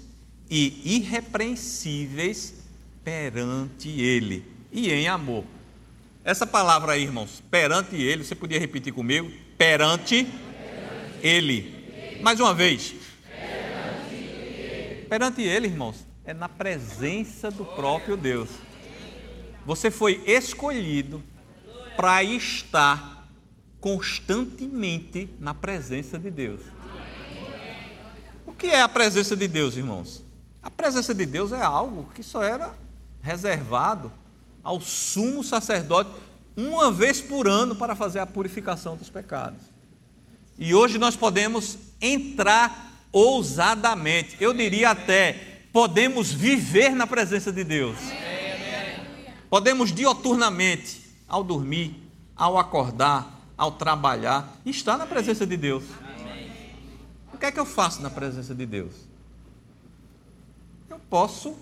e 0.49 0.97
irrepreensíveis 0.97 2.55
perante 3.03 3.89
Ele 3.89 4.43
e 4.71 4.91
em 4.91 5.07
amor. 5.07 5.43
Essa 6.23 6.47
palavra 6.47 6.93
aí, 6.93 7.03
irmãos, 7.03 7.43
perante 7.51 7.95
Ele, 7.95 8.23
você 8.23 8.33
podia 8.33 8.59
repetir 8.59 8.91
comigo? 8.91 9.31
Perante, 9.55 10.23
perante 10.25 10.37
ele. 11.21 11.76
Mais 12.21 12.39
uma 12.39 12.53
vez. 12.53 12.95
Perante 15.09 15.41
ele. 15.41 15.67
irmãos, 15.67 16.05
é 16.25 16.33
na 16.33 16.49
presença 16.49 17.49
do 17.49 17.65
próprio 17.65 18.17
Deus. 18.17 18.49
Você 19.65 19.89
foi 19.89 20.21
escolhido 20.25 21.23
para 21.95 22.23
estar 22.23 23.27
constantemente 23.79 25.29
na 25.39 25.53
presença 25.53 26.19
de 26.19 26.29
Deus 26.29 26.61
que 28.57 28.67
é 28.67 28.81
a 28.81 28.89
presença 28.89 29.35
de 29.35 29.47
Deus, 29.47 29.77
irmãos? 29.77 30.23
A 30.61 30.71
presença 30.71 31.13
de 31.13 31.25
Deus 31.25 31.51
é 31.51 31.61
algo 31.61 32.09
que 32.15 32.23
só 32.23 32.43
era 32.43 32.73
reservado 33.21 34.11
ao 34.63 34.81
sumo 34.81 35.43
sacerdote 35.43 36.09
uma 36.55 36.91
vez 36.91 37.21
por 37.21 37.47
ano 37.47 37.75
para 37.75 37.95
fazer 37.95 38.19
a 38.19 38.25
purificação 38.25 38.95
dos 38.97 39.09
pecados. 39.09 39.61
E 40.57 40.73
hoje 40.73 40.97
nós 40.97 41.15
podemos 41.15 41.77
entrar 42.01 42.93
ousadamente, 43.11 44.37
eu 44.39 44.53
diria 44.53 44.91
até, 44.91 45.33
podemos 45.71 46.31
viver 46.31 46.91
na 46.91 47.07
presença 47.07 47.51
de 47.51 47.63
Deus. 47.63 47.97
Podemos 49.49 49.93
dioturnamente, 49.93 51.01
ao 51.27 51.43
dormir, 51.43 51.95
ao 52.35 52.57
acordar, 52.57 53.41
ao 53.57 53.71
trabalhar, 53.71 54.59
estar 54.65 54.97
na 54.97 55.07
presença 55.07 55.45
de 55.47 55.57
Deus. 55.57 55.83
O 57.33 57.37
que 57.37 57.45
é 57.45 57.51
que 57.51 57.59
eu 57.59 57.65
faço 57.65 58.01
na 58.01 58.09
presença 58.09 58.53
de 58.53 58.65
Deus? 58.65 58.93
Eu 60.89 60.99
posso 61.09 61.55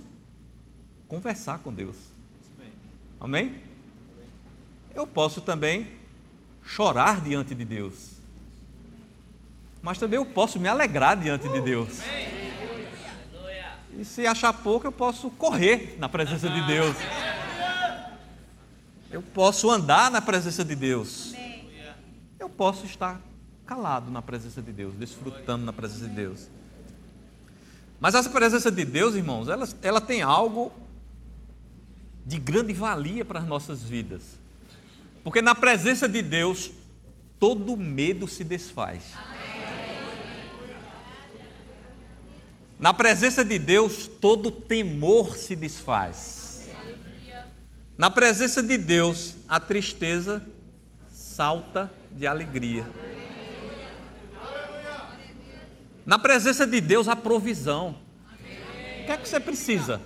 conversar 1.08 1.60
com 1.60 1.74
Deus. 1.74 1.95
Amém? 3.19 3.62
Eu 4.93 5.06
posso 5.06 5.41
também 5.41 5.88
chorar 6.63 7.21
diante 7.21 7.54
de 7.54 7.65
Deus. 7.65 8.14
Mas 9.86 10.00
também 10.00 10.17
eu 10.17 10.26
posso 10.26 10.60
me 10.60 10.67
alegrar 10.67 11.15
diante 11.15 11.48
de 11.48 11.62
Deus. 11.62 12.00
E 13.95 14.04
se 14.04 14.26
achar 14.26 14.52
pouco, 14.52 14.88
eu 14.88 14.91
posso 14.91 15.30
correr 15.30 15.95
na 16.00 16.10
presença 16.10 16.50
de 16.50 16.60
Deus. 16.65 16.98
Eu 19.12 19.21
posso 19.21 19.69
andar 19.69 20.10
na 20.10 20.19
presença 20.24 20.65
de 20.65 20.76
Deus. 20.76 21.36
Eu 22.39 22.50
posso 22.50 22.88
estar 22.88 23.21
calado 23.63 24.10
na 24.10 24.24
presença 24.24 24.60
de 24.60 24.71
Deus, 24.71 24.95
desfrutando 24.95 25.63
na 25.63 25.71
presença 25.71 26.10
de 26.10 26.15
Deus. 26.15 26.50
Mas 28.00 28.15
essa 28.15 28.32
presença 28.32 28.71
de 28.71 28.86
Deus, 28.86 29.13
irmãos, 29.13 29.48
ela, 29.48 29.69
ela 29.84 30.02
tem 30.02 30.24
algo 30.24 30.74
de 32.26 32.39
grande 32.39 32.74
valia 32.74 33.24
para 33.24 33.39
as 33.39 33.45
nossas 33.45 33.84
vidas. 33.84 34.39
Porque 35.24 35.43
na 35.43 35.54
presença 35.54 36.10
de 36.10 36.24
Deus, 36.24 36.71
todo 37.39 37.78
medo 37.78 38.28
se 38.28 38.43
desfaz. 38.43 39.13
Na 42.78 42.94
presença 42.94 43.44
de 43.44 43.58
Deus, 43.58 44.08
todo 44.08 44.52
temor 44.52 45.38
se 45.38 45.56
desfaz. 45.56 46.70
Na 47.98 48.10
presença 48.10 48.62
de 48.62 48.78
Deus, 48.78 49.36
a 49.48 49.60
tristeza 49.60 50.46
salta 51.10 51.92
de 52.12 52.28
alegria. 52.28 52.86
Na 56.06 56.20
presença 56.20 56.68
de 56.68 56.82
Deus 56.82 57.08
há 57.08 57.16
provisão. 57.16 57.96
O 59.02 59.06
que 59.06 59.12
é 59.12 59.18
que 59.18 59.28
você 59.28 59.40
precisa? 59.40 60.02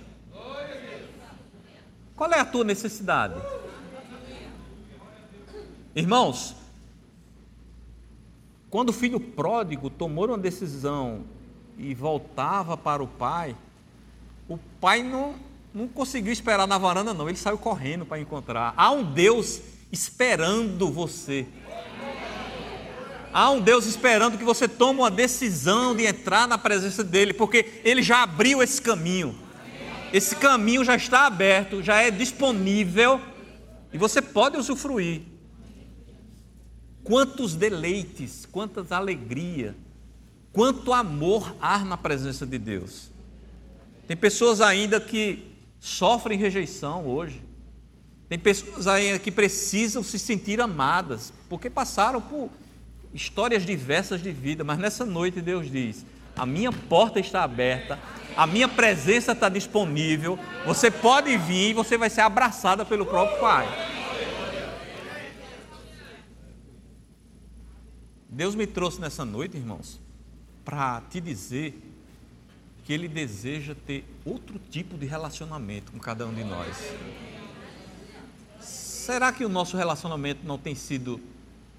Qual 2.14 2.32
é 2.32 2.38
a 2.38 2.44
tua 2.44 2.64
necessidade? 2.64 3.34
Irmãos, 5.94 6.54
quando 8.70 8.90
o 8.90 8.92
filho 8.92 9.18
pródigo 9.18 9.90
tomou 9.90 10.28
uma 10.28 10.38
decisão 10.38 11.24
e 11.80 11.94
voltava 11.94 12.76
para 12.76 13.02
o 13.02 13.06
pai, 13.06 13.56
o 14.46 14.58
pai 14.80 15.02
não, 15.02 15.34
não 15.72 15.88
conseguiu 15.88 16.32
esperar 16.32 16.66
na 16.66 16.76
varanda, 16.76 17.14
não, 17.14 17.28
ele 17.28 17.38
saiu 17.38 17.56
correndo 17.56 18.04
para 18.04 18.20
encontrar. 18.20 18.74
Há 18.76 18.90
um 18.90 19.02
Deus 19.02 19.60
esperando 19.90 20.90
você. 20.90 21.46
Há 23.32 23.50
um 23.50 23.60
Deus 23.60 23.86
esperando 23.86 24.36
que 24.36 24.44
você 24.44 24.68
tome 24.68 25.00
uma 25.00 25.10
decisão 25.10 25.94
de 25.94 26.04
entrar 26.04 26.46
na 26.46 26.58
presença 26.58 27.02
dele, 27.02 27.32
porque 27.32 27.80
ele 27.84 28.02
já 28.02 28.24
abriu 28.24 28.62
esse 28.62 28.82
caminho. 28.82 29.34
Esse 30.12 30.34
caminho 30.36 30.84
já 30.84 30.96
está 30.96 31.26
aberto, 31.26 31.82
já 31.82 32.02
é 32.02 32.10
disponível 32.10 33.20
e 33.92 33.96
você 33.96 34.20
pode 34.20 34.56
usufruir. 34.56 35.22
Quantos 37.04 37.54
deleites, 37.54 38.46
quantas 38.50 38.92
alegrias, 38.92 39.74
quanto 40.52 40.92
amor 40.92 41.54
há 41.60 41.78
na 41.80 41.96
presença 41.96 42.46
de 42.46 42.58
Deus. 42.58 43.10
Tem 44.06 44.16
pessoas 44.16 44.60
ainda 44.60 45.00
que 45.00 45.50
sofrem 45.78 46.38
rejeição 46.38 47.06
hoje. 47.06 47.42
Tem 48.28 48.38
pessoas 48.38 48.86
ainda 48.86 49.18
que 49.18 49.30
precisam 49.30 50.02
se 50.02 50.18
sentir 50.18 50.60
amadas, 50.60 51.32
porque 51.48 51.68
passaram 51.68 52.20
por 52.20 52.50
histórias 53.12 53.64
diversas 53.64 54.22
de 54.22 54.30
vida, 54.30 54.62
mas 54.62 54.78
nessa 54.78 55.04
noite 55.04 55.40
Deus 55.40 55.70
diz: 55.70 56.04
a 56.36 56.46
minha 56.46 56.70
porta 56.70 57.18
está 57.18 57.42
aberta, 57.42 57.98
a 58.36 58.46
minha 58.46 58.68
presença 58.68 59.32
está 59.32 59.48
disponível, 59.48 60.38
você 60.64 60.90
pode 60.90 61.36
vir 61.36 61.70
e 61.70 61.74
você 61.74 61.98
vai 61.98 62.08
ser 62.08 62.20
abraçada 62.20 62.84
pelo 62.84 63.04
próprio 63.04 63.40
Pai. 63.40 63.66
Deus 68.28 68.54
me 68.54 68.66
trouxe 68.66 69.00
nessa 69.00 69.24
noite, 69.24 69.56
irmãos, 69.56 70.00
para 70.70 71.02
te 71.10 71.20
dizer 71.20 71.82
que 72.84 72.92
Ele 72.92 73.08
deseja 73.08 73.74
ter 73.74 74.04
outro 74.24 74.56
tipo 74.70 74.96
de 74.96 75.04
relacionamento 75.04 75.90
com 75.90 75.98
cada 75.98 76.24
um 76.24 76.32
de 76.32 76.44
nós. 76.44 76.76
Será 78.60 79.32
que 79.32 79.44
o 79.44 79.48
nosso 79.48 79.76
relacionamento 79.76 80.46
não 80.46 80.56
tem 80.56 80.76
sido 80.76 81.20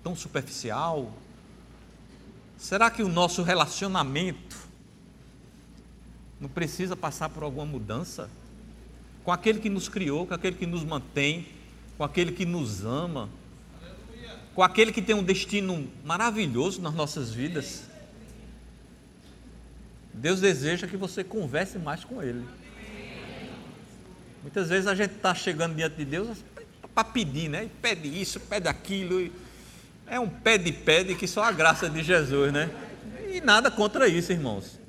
tão 0.04 0.13
superficial? 0.13 1.13
Será 2.58 2.91
que 2.91 3.01
o 3.01 3.08
nosso 3.08 3.43
relacionamento 3.43 4.58
não 6.38 6.49
precisa 6.49 6.93
passar 6.93 7.30
por 7.30 7.43
alguma 7.43 7.65
mudança? 7.65 8.30
Com 9.23 9.32
aquele 9.32 9.62
que 9.62 9.69
nos 9.69 9.88
criou, 9.88 10.27
com 10.27 10.34
aquele 10.34 10.58
que 10.58 10.65
nos 10.67 10.84
mantém, 10.84 11.47
com 11.97 12.04
aquele 12.04 12.34
que 12.34 12.45
nos 12.45 12.84
ama, 12.84 13.30
com 14.54 14.62
aquele 14.62 14.91
que 14.91 15.01
tem 15.01 15.15
um 15.15 15.23
destino 15.23 15.89
maravilhoso 16.04 16.82
nas 16.82 16.93
nossas 16.93 17.34
vidas. 17.34 17.89
Deus 20.13 20.41
deseja 20.41 20.88
que 20.88 20.97
você 20.97 21.24
converse 21.24 21.80
mais 21.80 22.04
com 22.04 22.21
Ele. 22.21 22.45
Muitas 24.41 24.69
vezes 24.69 24.88
a 24.88 24.95
gente 24.95 25.15
está 25.15 25.34
chegando 25.36 25.76
diante 25.76 25.95
de 25.95 26.06
Deus 26.06 26.43
para 26.93 27.04
pedir, 27.04 27.50
né? 27.50 27.69
Pede 27.82 28.08
isso, 28.08 28.39
pede 28.39 28.67
aquilo. 28.67 29.32
É 30.08 30.19
um 30.19 30.28
pede-pede 30.28 31.15
que 31.15 31.28
só 31.28 31.43
a 31.43 31.52
graça 31.52 31.89
de 31.89 32.04
Jesus, 32.04 32.52
né? 32.52 32.69
E 33.32 33.39
nada 33.39 33.71
contra 33.71 34.08
isso, 34.08 34.32
irmãos. 34.32 34.80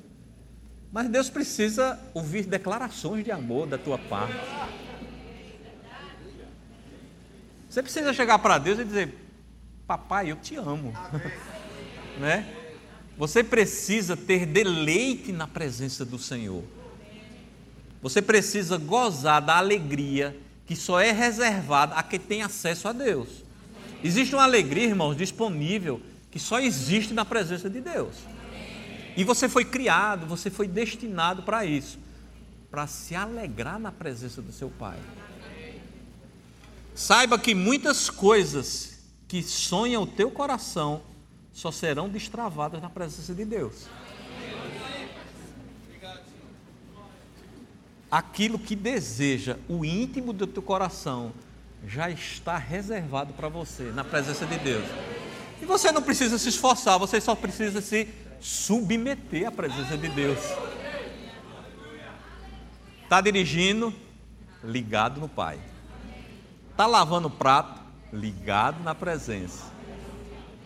Mas 0.91 1.07
Deus 1.09 1.29
precisa 1.29 1.99
ouvir 2.13 2.45
declarações 2.45 3.23
de 3.23 3.31
amor 3.31 3.67
da 3.67 3.77
tua 3.77 3.97
parte. 3.97 4.35
Você 7.69 7.81
precisa 7.81 8.13
chegar 8.13 8.37
para 8.39 8.57
Deus 8.57 8.79
e 8.79 8.83
dizer: 8.83 9.17
Papai, 9.87 10.31
eu 10.31 10.35
te 10.35 10.55
amo. 10.55 10.93
né? 12.19 12.62
Você 13.17 13.43
precisa 13.43 14.17
ter 14.17 14.45
deleite 14.45 15.31
na 15.31 15.47
presença 15.47 16.03
do 16.03 16.17
Senhor. 16.17 16.63
Você 18.01 18.21
precisa 18.21 18.77
gozar 18.77 19.41
da 19.41 19.57
alegria 19.57 20.37
que 20.65 20.75
só 20.75 20.99
é 20.99 21.11
reservada 21.11 21.95
a 21.95 22.03
quem 22.03 22.19
tem 22.19 22.41
acesso 22.41 22.87
a 22.87 22.91
Deus. 22.91 23.43
Existe 24.03 24.35
uma 24.35 24.43
alegria, 24.43 24.85
irmãos, 24.85 25.15
disponível 25.15 26.01
que 26.31 26.39
só 26.39 26.59
existe 26.59 27.13
na 27.13 27.23
presença 27.23 27.69
de 27.69 27.79
Deus. 27.79 28.15
E 29.15 29.23
você 29.23 29.47
foi 29.47 29.63
criado, 29.63 30.25
você 30.25 30.49
foi 30.49 30.67
destinado 30.67 31.43
para 31.43 31.65
isso, 31.65 31.99
para 32.71 32.87
se 32.87 33.15
alegrar 33.15 33.79
na 33.79 33.91
presença 33.91 34.41
do 34.41 34.51
seu 34.51 34.69
Pai. 34.69 34.97
Saiba 36.95 37.37
que 37.37 37.53
muitas 37.53 38.09
coisas 38.09 38.97
que 39.27 39.43
sonha 39.43 39.99
o 39.99 40.07
teu 40.07 40.31
coração 40.31 41.01
só 41.53 41.71
serão 41.71 42.09
destravadas 42.09 42.81
na 42.81 42.89
presença 42.89 43.33
de 43.33 43.45
Deus. 43.45 43.87
Aquilo 48.09 48.59
que 48.59 48.75
deseja 48.75 49.57
o 49.69 49.85
íntimo 49.85 50.33
do 50.33 50.45
teu 50.45 50.61
coração 50.61 51.31
já 51.87 52.09
está 52.09 52.57
reservado 52.57 53.33
para 53.33 53.47
você 53.49 53.83
na 53.91 54.03
presença 54.03 54.45
de 54.45 54.57
Deus. 54.57 54.85
E 55.61 55.65
você 55.65 55.91
não 55.91 56.01
precisa 56.01 56.37
se 56.37 56.49
esforçar, 56.49 56.97
você 56.97 57.21
só 57.21 57.35
precisa 57.35 57.81
se 57.81 58.07
submeter 58.39 59.47
à 59.47 59.51
presença 59.51 59.97
de 59.97 60.09
Deus. 60.09 60.39
Está 63.03 63.21
dirigindo, 63.21 63.93
ligado 64.63 65.21
no 65.21 65.29
Pai. 65.29 65.59
Está 66.71 66.85
lavando 66.85 67.27
o 67.27 67.31
prato, 67.31 67.81
ligado 68.11 68.83
na 68.83 68.95
presença. 68.95 69.71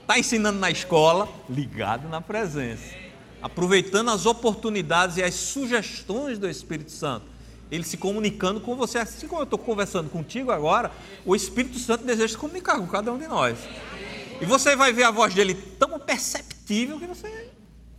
Está 0.08 0.18
ensinando 0.18 0.58
na 0.58 0.72
escola, 0.72 1.28
ligado 1.50 2.08
na 2.08 2.22
presença. 2.22 2.96
Aproveitando 3.42 4.10
as 4.10 4.26
oportunidades 4.26 5.18
e 5.18 5.22
as 5.22 5.34
sugestões 5.34 6.40
do 6.40 6.50
Espírito 6.50 6.92
Santo. 6.92 7.26
Ele 7.70 7.84
se 7.84 7.98
comunicando 7.98 8.62
com 8.62 8.74
você. 8.78 9.00
Assim 9.00 9.28
como 9.28 9.42
eu 9.42 9.44
estou 9.44 9.60
conversando 9.60 10.10
contigo 10.10 10.50
agora, 10.50 10.94
o 11.26 11.36
Espírito 11.36 11.78
Santo 11.78 12.06
deseja 12.06 12.30
se 12.30 12.38
comunicar 12.38 12.78
com 12.78 12.88
cada 12.88 13.12
um 13.12 13.18
de 13.18 13.28
nós. 13.28 13.58
E 14.40 14.46
você 14.46 14.78
vai 14.78 14.94
ver 14.94 15.04
a 15.04 15.12
voz 15.12 15.34
dele 15.34 15.54
tão 15.78 16.00
perceptível 16.00 16.98
que 16.98 17.06
você 17.06 17.50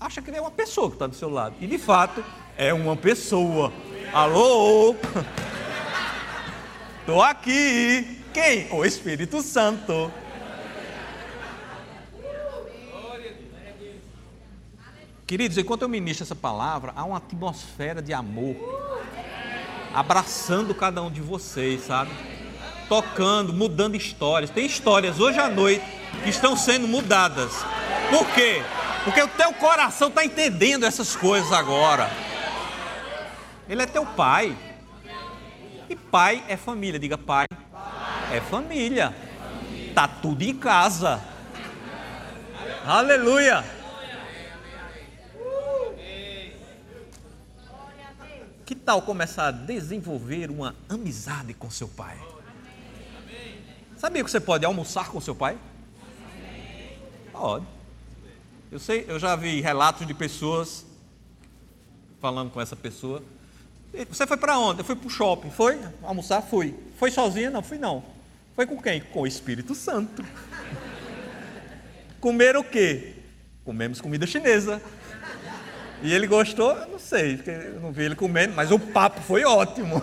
acha 0.01 0.23
que 0.23 0.31
ele 0.31 0.39
é 0.39 0.41
uma 0.41 0.51
pessoa 0.51 0.89
que 0.89 0.95
está 0.95 1.07
do 1.07 1.15
seu 1.15 1.29
lado. 1.29 1.57
E 1.61 1.67
de 1.67 1.77
fato, 1.77 2.25
é 2.57 2.73
uma 2.73 2.97
pessoa. 2.97 3.71
Alô? 4.15 4.97
Estou 7.01 7.23
aqui. 7.23 8.23
Quem? 8.33 8.67
O 8.73 8.83
Espírito 8.83 9.43
Santo. 9.43 10.11
Queridos, 15.29 15.59
enquanto 15.59 15.83
eu 15.83 15.91
ministro 15.91 16.25
essa 16.25 16.35
palavra, 16.35 16.91
há 16.97 17.05
uma 17.05 17.19
atmosfera 17.19 18.01
de 18.01 18.15
amor 18.15 18.57
abraçando 19.95 20.75
cada 20.75 21.03
um 21.03 21.11
de 21.11 21.21
vocês, 21.21 21.85
sabe? 21.85 22.11
Tocando, 22.89 23.53
mudando 23.53 23.95
histórias. 23.95 24.49
Tem 24.49 24.65
histórias 24.65 25.21
hoje 25.21 25.39
à 25.39 25.51
noite 25.51 25.85
que 26.25 26.31
estão 26.31 26.57
sendo 26.57 26.89
mudadas. 26.89 27.53
Por 28.09 28.27
quê? 28.31 28.63
Porque 29.05 29.21
o 29.21 29.29
teu 29.29 29.53
coração 29.53 30.09
está 30.09 30.25
entendendo 30.25 30.87
essas 30.87 31.15
coisas 31.15 31.53
agora. 31.53 32.11
Ele 33.69 33.83
é 33.83 33.87
teu 33.87 34.07
pai. 34.07 34.57
E 35.91 35.95
pai 35.95 36.43
é 36.49 36.57
família. 36.57 36.99
Diga 36.99 37.19
pai 37.19 37.45
é 38.33 38.41
família. 38.41 39.15
Tá 39.95 40.09
tudo 40.09 40.41
em 40.41 40.55
casa. 40.55 41.21
Aleluia. 42.87 43.78
Que 48.69 48.75
tal 48.75 49.01
começar 49.01 49.47
a 49.47 49.51
desenvolver 49.51 50.51
uma 50.51 50.77
amizade 50.91 51.55
com 51.55 51.71
seu 51.71 51.89
pai? 51.89 52.21
Sabia 53.97 54.23
que 54.23 54.31
você 54.31 54.39
pode 54.39 54.63
almoçar 54.67 55.09
com 55.09 55.19
seu 55.23 55.35
pai? 55.35 55.57
Pode. 57.33 57.65
Eu 58.71 58.79
sei, 58.79 59.07
eu 59.09 59.19
já 59.19 59.35
vi 59.37 59.63
relatos 59.63 60.07
de 60.07 60.13
pessoas 60.13 60.85
falando 62.21 62.51
com 62.51 62.61
essa 62.61 62.77
pessoa. 62.77 63.23
Você 64.07 64.27
foi 64.27 64.37
para 64.37 64.59
onde? 64.59 64.81
Eu 64.81 64.85
fui 64.85 64.97
para 64.97 65.07
o 65.07 65.11
shopping. 65.11 65.51
Foi? 65.51 65.81
Almoçar? 66.03 66.43
Fui. 66.43 66.75
Foi 66.99 67.11
sozinha? 67.11 67.49
Não, 67.49 67.63
fui 67.63 67.79
não. 67.79 68.05
Foi 68.55 68.67
com 68.67 68.77
quem? 68.83 69.01
Com 69.01 69.23
o 69.23 69.27
Espírito 69.27 69.75
Santo. 69.75 70.23
Comeram 72.21 72.61
o 72.61 72.65
quê? 72.65 73.15
Comemos 73.65 73.99
comida 73.99 74.27
chinesa. 74.27 74.83
E 76.03 76.13
ele 76.13 76.27
gostou? 76.27 76.75
Não 76.87 76.99
sei, 76.99 77.37
porque 77.37 77.51
eu 77.51 77.81
não 77.81 77.93
vi 77.93 78.05
ele 78.05 78.15
comendo, 78.15 78.55
mas 78.55 78.71
o 78.71 78.79
papo 78.79 79.21
foi 79.21 79.45
ótimo. 79.45 80.03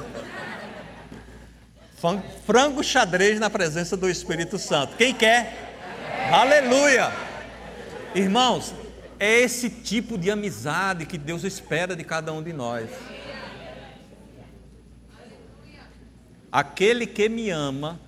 Frango 2.45 2.83
xadrez 2.83 3.39
na 3.39 3.49
presença 3.49 3.95
do 3.97 4.09
Espírito 4.09 4.59
Santo. 4.59 4.95
Quem 4.95 5.13
quer? 5.13 5.73
Aleluia! 6.31 7.11
Irmãos, 8.13 8.73
é 9.19 9.39
esse 9.39 9.69
tipo 9.69 10.17
de 10.17 10.29
amizade 10.29 11.05
que 11.05 11.17
Deus 11.17 11.43
espera 11.43 11.95
de 11.95 12.03
cada 12.03 12.31
um 12.33 12.43
de 12.43 12.53
nós. 12.53 12.89
Aquele 16.51 17.07
que 17.07 17.27
me 17.27 17.49
ama 17.49 17.99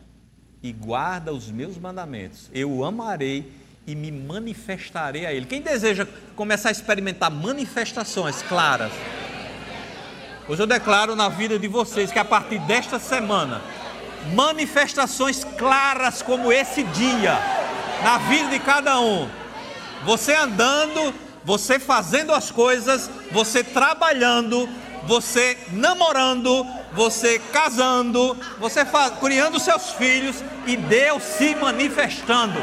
e 0.62 0.72
guarda 0.72 1.34
os 1.34 1.50
meus 1.50 1.78
mandamentos, 1.78 2.50
eu 2.54 2.72
o 2.72 2.86
amarei 2.86 3.52
e 3.88 3.96
me 3.96 4.12
manifestarei 4.12 5.26
a 5.26 5.32
ele. 5.32 5.46
Quem 5.46 5.62
deseja 5.62 6.06
começar 6.36 6.68
a 6.68 6.72
experimentar 6.74 7.32
manifestações 7.32 8.42
claras? 8.42 8.92
Hoje 10.46 10.62
eu 10.62 10.68
declaro 10.68 11.16
na 11.16 11.30
vida 11.30 11.58
de 11.58 11.70
vocês 11.70 12.12
que 12.12 12.20
a 12.20 12.26
partir 12.26 12.60
desta 12.60 13.00
semana, 13.00 13.62
manifestações 14.34 15.46
claras 15.58 16.22
como 16.22 16.52
esse 16.52 16.84
dia, 16.84 17.40
na 18.04 18.18
vida 18.18 18.50
de 18.50 18.60
cada 18.60 19.00
um. 19.00 19.30
Você 20.04 20.36
andando, 20.36 21.14
você 21.46 21.80
fazendo 21.80 22.34
as 22.34 22.52
coisas, 22.52 23.10
você 23.32 23.64
trabalhando, 23.64 24.68
você 25.06 25.58
namorando, 25.72 26.66
você 26.92 27.40
casando, 27.54 28.38
você 28.60 28.82
criando 29.22 29.62
seus 29.62 29.92
filhos 29.92 30.44
e 30.66 30.76
Deus 30.76 31.24
se 31.24 31.56
manifestando, 31.56 32.60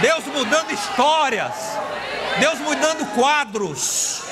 Deus 0.00 0.24
mudando 0.26 0.70
histórias, 0.70 1.54
Deus 2.38 2.58
mudando 2.60 3.04
quadros. 3.14 4.22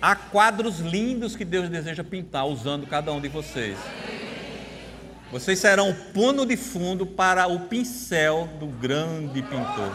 Há 0.00 0.14
quadros 0.14 0.80
lindos 0.80 1.34
que 1.34 1.44
Deus 1.44 1.68
deseja 1.68 2.04
pintar 2.04 2.46
usando 2.46 2.86
cada 2.86 3.10
um 3.10 3.20
de 3.20 3.28
vocês. 3.28 3.78
Vocês 5.32 5.58
serão 5.58 5.90
o 5.90 5.94
pano 6.12 6.46
de 6.46 6.56
fundo 6.56 7.06
para 7.06 7.46
o 7.46 7.60
pincel 7.60 8.48
do 8.60 8.66
grande 8.66 9.42
pintor. 9.42 9.92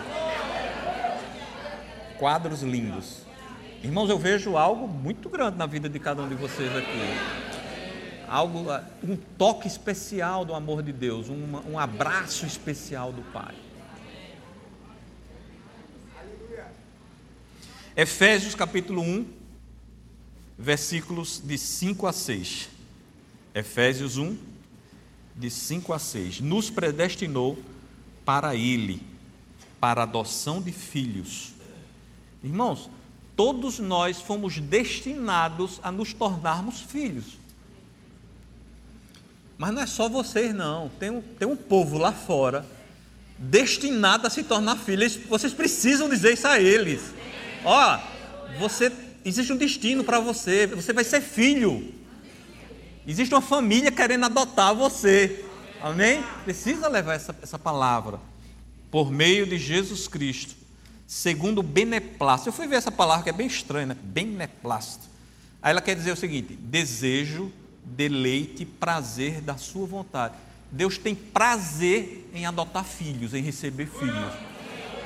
Quadros 2.17 2.63
lindos. 2.63 3.21
Irmãos, 3.83 4.09
eu 4.09 4.17
vejo 4.17 4.57
algo 4.57 4.87
muito 4.87 5.29
grande 5.29 5.57
na 5.57 5.65
vida 5.65 5.87
de 5.87 5.99
cada 5.99 6.21
um 6.21 6.29
de 6.29 6.35
vocês 6.35 6.75
aqui. 6.75 7.52
Algo, 8.33 8.65
um 9.03 9.15
toque 9.15 9.67
especial 9.67 10.43
do 10.43 10.55
amor 10.55 10.81
de 10.81 10.91
Deus, 10.91 11.29
um, 11.29 11.71
um 11.71 11.77
abraço 11.77 12.47
especial 12.47 13.13
do 13.13 13.21
Pai. 13.31 13.53
Efésios 17.95 18.55
capítulo 18.55 19.03
1, 19.03 19.27
versículos 20.57 21.43
de 21.45 21.59
5 21.59 22.07
a 22.07 22.11
6. 22.11 22.69
Efésios 23.53 24.17
1, 24.17 24.35
de 25.35 25.51
5 25.51 25.93
a 25.93 25.99
6. 25.99 26.41
Nos 26.41 26.71
predestinou 26.71 27.55
para 28.25 28.55
Ele, 28.55 28.99
para 29.79 30.01
a 30.01 30.05
adoção 30.05 30.59
de 30.59 30.71
filhos. 30.71 31.53
Irmãos, 32.43 32.89
todos 33.35 33.77
nós 33.77 34.19
fomos 34.19 34.57
destinados 34.57 35.79
a 35.83 35.91
nos 35.91 36.13
tornarmos 36.13 36.81
filhos. 36.81 37.42
Mas 39.57 39.73
não 39.73 39.81
é 39.81 39.85
só 39.85 40.09
vocês, 40.09 40.53
não. 40.53 40.89
Tem 40.99 41.09
um, 41.09 41.21
tem 41.21 41.47
um 41.47 41.55
povo 41.55 41.97
lá 41.97 42.11
fora 42.11 42.65
destinado 43.37 44.27
a 44.27 44.29
se 44.29 44.43
tornar 44.43 44.77
filhos. 44.77 45.15
Vocês 45.15 45.53
precisam 45.53 46.09
dizer 46.09 46.33
isso 46.33 46.47
a 46.47 46.59
eles. 46.59 47.01
Ó, 47.63 47.99
você 48.59 48.91
existe 49.25 49.51
um 49.51 49.57
destino 49.57 50.03
para 50.03 50.19
você, 50.19 50.67
você 50.67 50.93
vai 50.93 51.03
ser 51.03 51.21
filho. 51.21 51.93
Existe 53.05 53.33
uma 53.33 53.41
família 53.41 53.91
querendo 53.91 54.25
adotar 54.25 54.73
você. 54.73 55.45
Amém? 55.81 56.23
Precisa 56.45 56.87
levar 56.87 57.15
essa, 57.15 57.35
essa 57.41 57.59
palavra 57.59 58.19
por 58.89 59.11
meio 59.11 59.45
de 59.45 59.57
Jesus 59.57 60.07
Cristo, 60.07 60.55
segundo 61.05 61.59
o 61.59 61.63
beneplácito. 61.63 62.49
Eu 62.49 62.53
fui 62.53 62.67
ver 62.67 62.75
essa 62.75 62.91
palavra 62.91 63.23
que 63.23 63.29
é 63.29 63.33
bem 63.33 63.47
estranha, 63.47 63.87
né? 63.87 63.97
Beneplácito. 64.01 65.05
Aí 65.61 65.71
ela 65.71 65.81
quer 65.81 65.95
dizer 65.95 66.11
o 66.11 66.15
seguinte: 66.15 66.53
desejo, 66.53 67.51
deleite, 67.85 68.65
prazer 68.65 69.41
da 69.41 69.57
sua 69.57 69.85
vontade. 69.85 70.35
Deus 70.71 70.97
tem 70.97 71.13
prazer 71.13 72.29
em 72.33 72.45
adotar 72.45 72.83
filhos, 72.83 73.33
em 73.33 73.41
receber 73.41 73.85
filhos. 73.85 74.33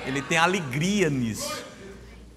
Ele 0.05 0.21
tem 0.21 0.37
alegria 0.37 1.09
nisso. 1.09 1.65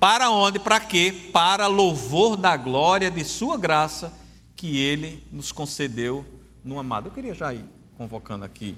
Para 0.01 0.31
onde? 0.31 0.59
Para 0.59 0.81
quê? 0.81 1.15
Para 1.33 1.67
louvor 1.67 2.37
da 2.37 2.57
glória 2.57 3.11
de 3.11 3.23
Sua 3.23 3.57
graça 3.57 4.13
que 4.57 4.79
Ele 4.79 5.23
nos 5.31 5.53
concedeu 5.53 6.25
no 6.65 6.79
amado. 6.79 7.09
Eu 7.09 7.13
queria 7.13 7.35
já 7.35 7.55
ir 7.55 7.65
convocando 7.97 8.45
aqui 8.45 8.77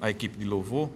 a 0.00 0.10
equipe 0.10 0.36
de 0.36 0.44
louvor. 0.44 0.90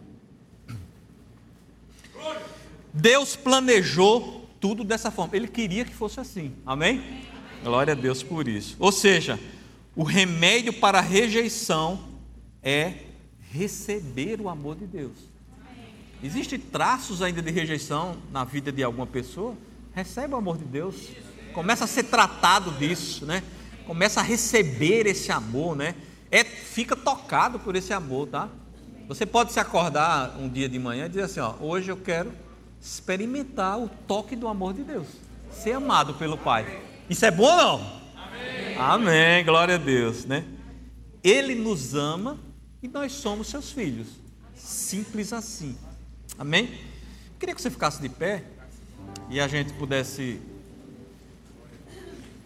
Deus 2.93 3.37
planejou 3.37 4.49
tudo 4.61 4.85
dessa 4.85 5.11
forma. 5.11 5.37
Ele 5.37 5.49
queria 5.49 5.85
que 5.85 5.95
fosse 5.95 6.21
assim. 6.21 6.53
Amém? 6.67 7.25
Glória 7.63 7.93
a 7.93 7.97
Deus 7.97 8.23
por 8.23 8.49
isso. 8.49 8.77
Ou 8.79 8.91
seja, 8.91 9.39
o 9.95 10.03
remédio 10.03 10.73
para 10.73 10.99
a 10.99 11.03
rejeição 11.03 12.01
é 12.63 12.95
receber 13.51 14.41
o 14.41 14.49
amor 14.49 14.77
de 14.77 14.87
Deus. 14.87 15.17
Existem 16.23 16.59
traços 16.59 17.23
ainda 17.23 17.41
de 17.41 17.51
rejeição 17.51 18.17
na 18.31 18.45
vida 18.45 18.71
de 18.71 18.83
alguma 18.83 19.07
pessoa? 19.07 19.57
Recebe 19.93 20.35
o 20.35 20.37
amor 20.37 20.59
de 20.59 20.65
Deus. 20.65 21.09
Começa 21.53 21.85
a 21.85 21.87
ser 21.87 22.05
tratado 22.05 22.71
disso, 22.73 23.25
né? 23.25 23.43
Começa 23.87 24.21
a 24.21 24.23
receber 24.23 25.07
esse 25.07 25.33
amor, 25.33 25.75
né? 25.75 25.95
É, 26.31 26.45
fica 26.45 26.95
tocado 26.95 27.59
por 27.59 27.75
esse 27.75 27.93
amor, 27.93 28.29
tá? 28.29 28.49
Você 29.09 29.27
pode 29.27 29.53
se 29.53 29.59
acordar 29.59 30.37
um 30.39 30.49
dia 30.49 30.69
de 30.69 30.79
manhã 30.79 31.07
e 31.07 31.09
dizer 31.09 31.23
assim, 31.23 31.41
ó, 31.41 31.55
hoje 31.59 31.91
eu 31.91 31.97
quero 31.97 32.33
experimentar 32.81 33.79
o 33.81 33.89
toque 34.07 34.37
do 34.37 34.47
amor 34.47 34.73
de 34.73 34.85
Deus. 34.85 35.09
Ser 35.51 35.73
amado 35.73 36.15
pelo 36.15 36.39
Pai. 36.39 36.81
Isso 37.09 37.25
é 37.25 37.31
bom 37.31 37.51
ou 37.51 37.57
não? 37.57 38.00
Amém. 38.81 39.45
Glória 39.45 39.75
a 39.75 39.79
Deus, 39.79 40.25
né? 40.25 40.43
Ele 41.23 41.55
nos 41.55 41.95
ama 41.95 42.39
e 42.83 42.89
nós 42.89 43.13
somos 43.13 43.49
seus 43.49 43.71
filhos. 43.71 44.09
Simples 44.57 45.35
assim. 45.35 45.77
Amém? 46.39 46.81
Queria 47.39 47.55
que 47.55 47.61
você 47.61 47.69
ficasse 47.69 48.01
de 48.01 48.09
pé 48.09 48.43
e 49.29 49.39
a 49.39 49.47
gente 49.47 49.75
pudesse. 49.75 50.41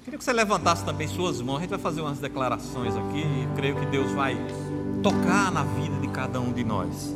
Queria 0.02 0.18
que 0.18 0.24
você 0.24 0.32
levantasse 0.32 0.84
também 0.84 1.06
suas 1.06 1.40
mãos. 1.40 1.58
A 1.58 1.60
gente 1.60 1.70
vai 1.70 1.78
fazer 1.78 2.00
umas 2.00 2.18
declarações 2.18 2.96
aqui 2.96 3.20
e 3.20 3.48
creio 3.54 3.76
que 3.78 3.86
Deus 3.86 4.10
vai 4.10 4.36
tocar 5.04 5.52
na 5.52 5.62
vida 5.62 6.00
de 6.00 6.08
cada 6.08 6.40
um 6.40 6.52
de 6.52 6.64
nós. 6.64 7.14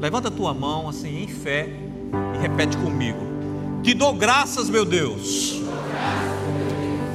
Levanta 0.00 0.28
a 0.28 0.30
tua 0.30 0.54
mão 0.54 0.88
assim 0.88 1.24
em 1.24 1.28
fé 1.28 1.68
e 2.34 2.38
repete 2.40 2.78
comigo. 2.78 3.20
Te 3.82 3.92
dou 3.92 4.14
graças, 4.14 4.70
meu 4.70 4.86
Deus, 4.86 5.60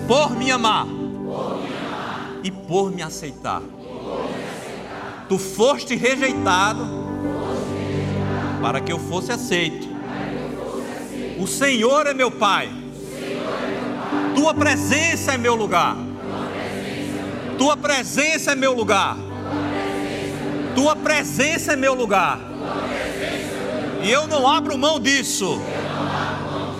por 0.08 0.36
me 0.36 0.52
amar 0.52 0.88
e 2.43 2.52
por 2.52 2.91
me 2.91 3.02
aceitar. 3.02 3.62
Tu 5.28 5.38
foste 5.38 5.95
rejeitado 5.95 6.86
para 8.62 8.80
que 8.82 8.91
eu 8.91 8.99
fosse 8.99 9.32
aceito. 9.32 9.88
O 11.39 11.47
Senhor 11.47 12.06
é 12.08 12.14
meu 12.14 12.30
Pai. 12.30 12.70
Tua 14.36 14.54
presença 14.54 15.34
é 15.34 15.38
meu 15.38 15.56
lugar. 15.56 15.95
Tua 17.58 17.78
presença 17.78 18.52
é 18.52 18.56
meu 18.56 18.74
lugar. 18.74 19.18
Tua 20.76 20.95
presença 20.95 21.74
é 21.74 21.76
meu 21.76 21.93
lugar. 21.93 22.39
E 24.04 24.10
eu 24.10 24.28
não 24.28 24.47
abro 24.47 24.78
mão 24.78 24.99
disso. 24.99 25.62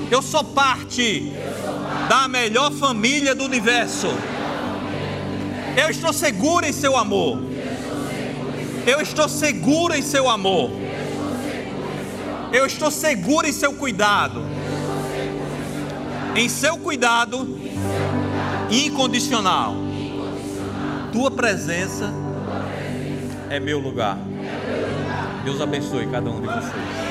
Eu 0.10 0.22
sou 0.22 0.44
parte 0.44 1.32
da 2.12 2.28
melhor 2.28 2.74
família 2.74 3.34
do 3.34 3.45
universo. 3.45 4.09
Eu 5.82 5.89
estou 5.89 6.12
seguro 6.12 6.66
em 6.66 6.74
seu 6.74 6.97
amor. 6.97 7.41
Eu 8.86 8.99
estou 8.99 9.30
seguro 9.30 9.95
em 9.95 10.01
seu 10.01 10.30
amor. 10.30 10.72
Eu 12.51 12.66
estou 12.66 12.91
seguro 12.91 13.47
em 13.47 13.53
seu 13.53 13.72
cuidado. 13.72 14.43
Em 16.36 16.49
seu 16.49 16.78
cuidado 16.78 17.57
incondicional. 18.70 19.74
Tua 21.14 21.32
presença 21.32 22.14
é 23.49 23.57
meu 23.57 23.80
lugar. 23.80 24.18
Deus 25.45 25.62
abençoe 25.62 26.07
cada 26.07 26.30
um 26.30 26.41
de 26.41 26.47
vocês. 26.47 27.11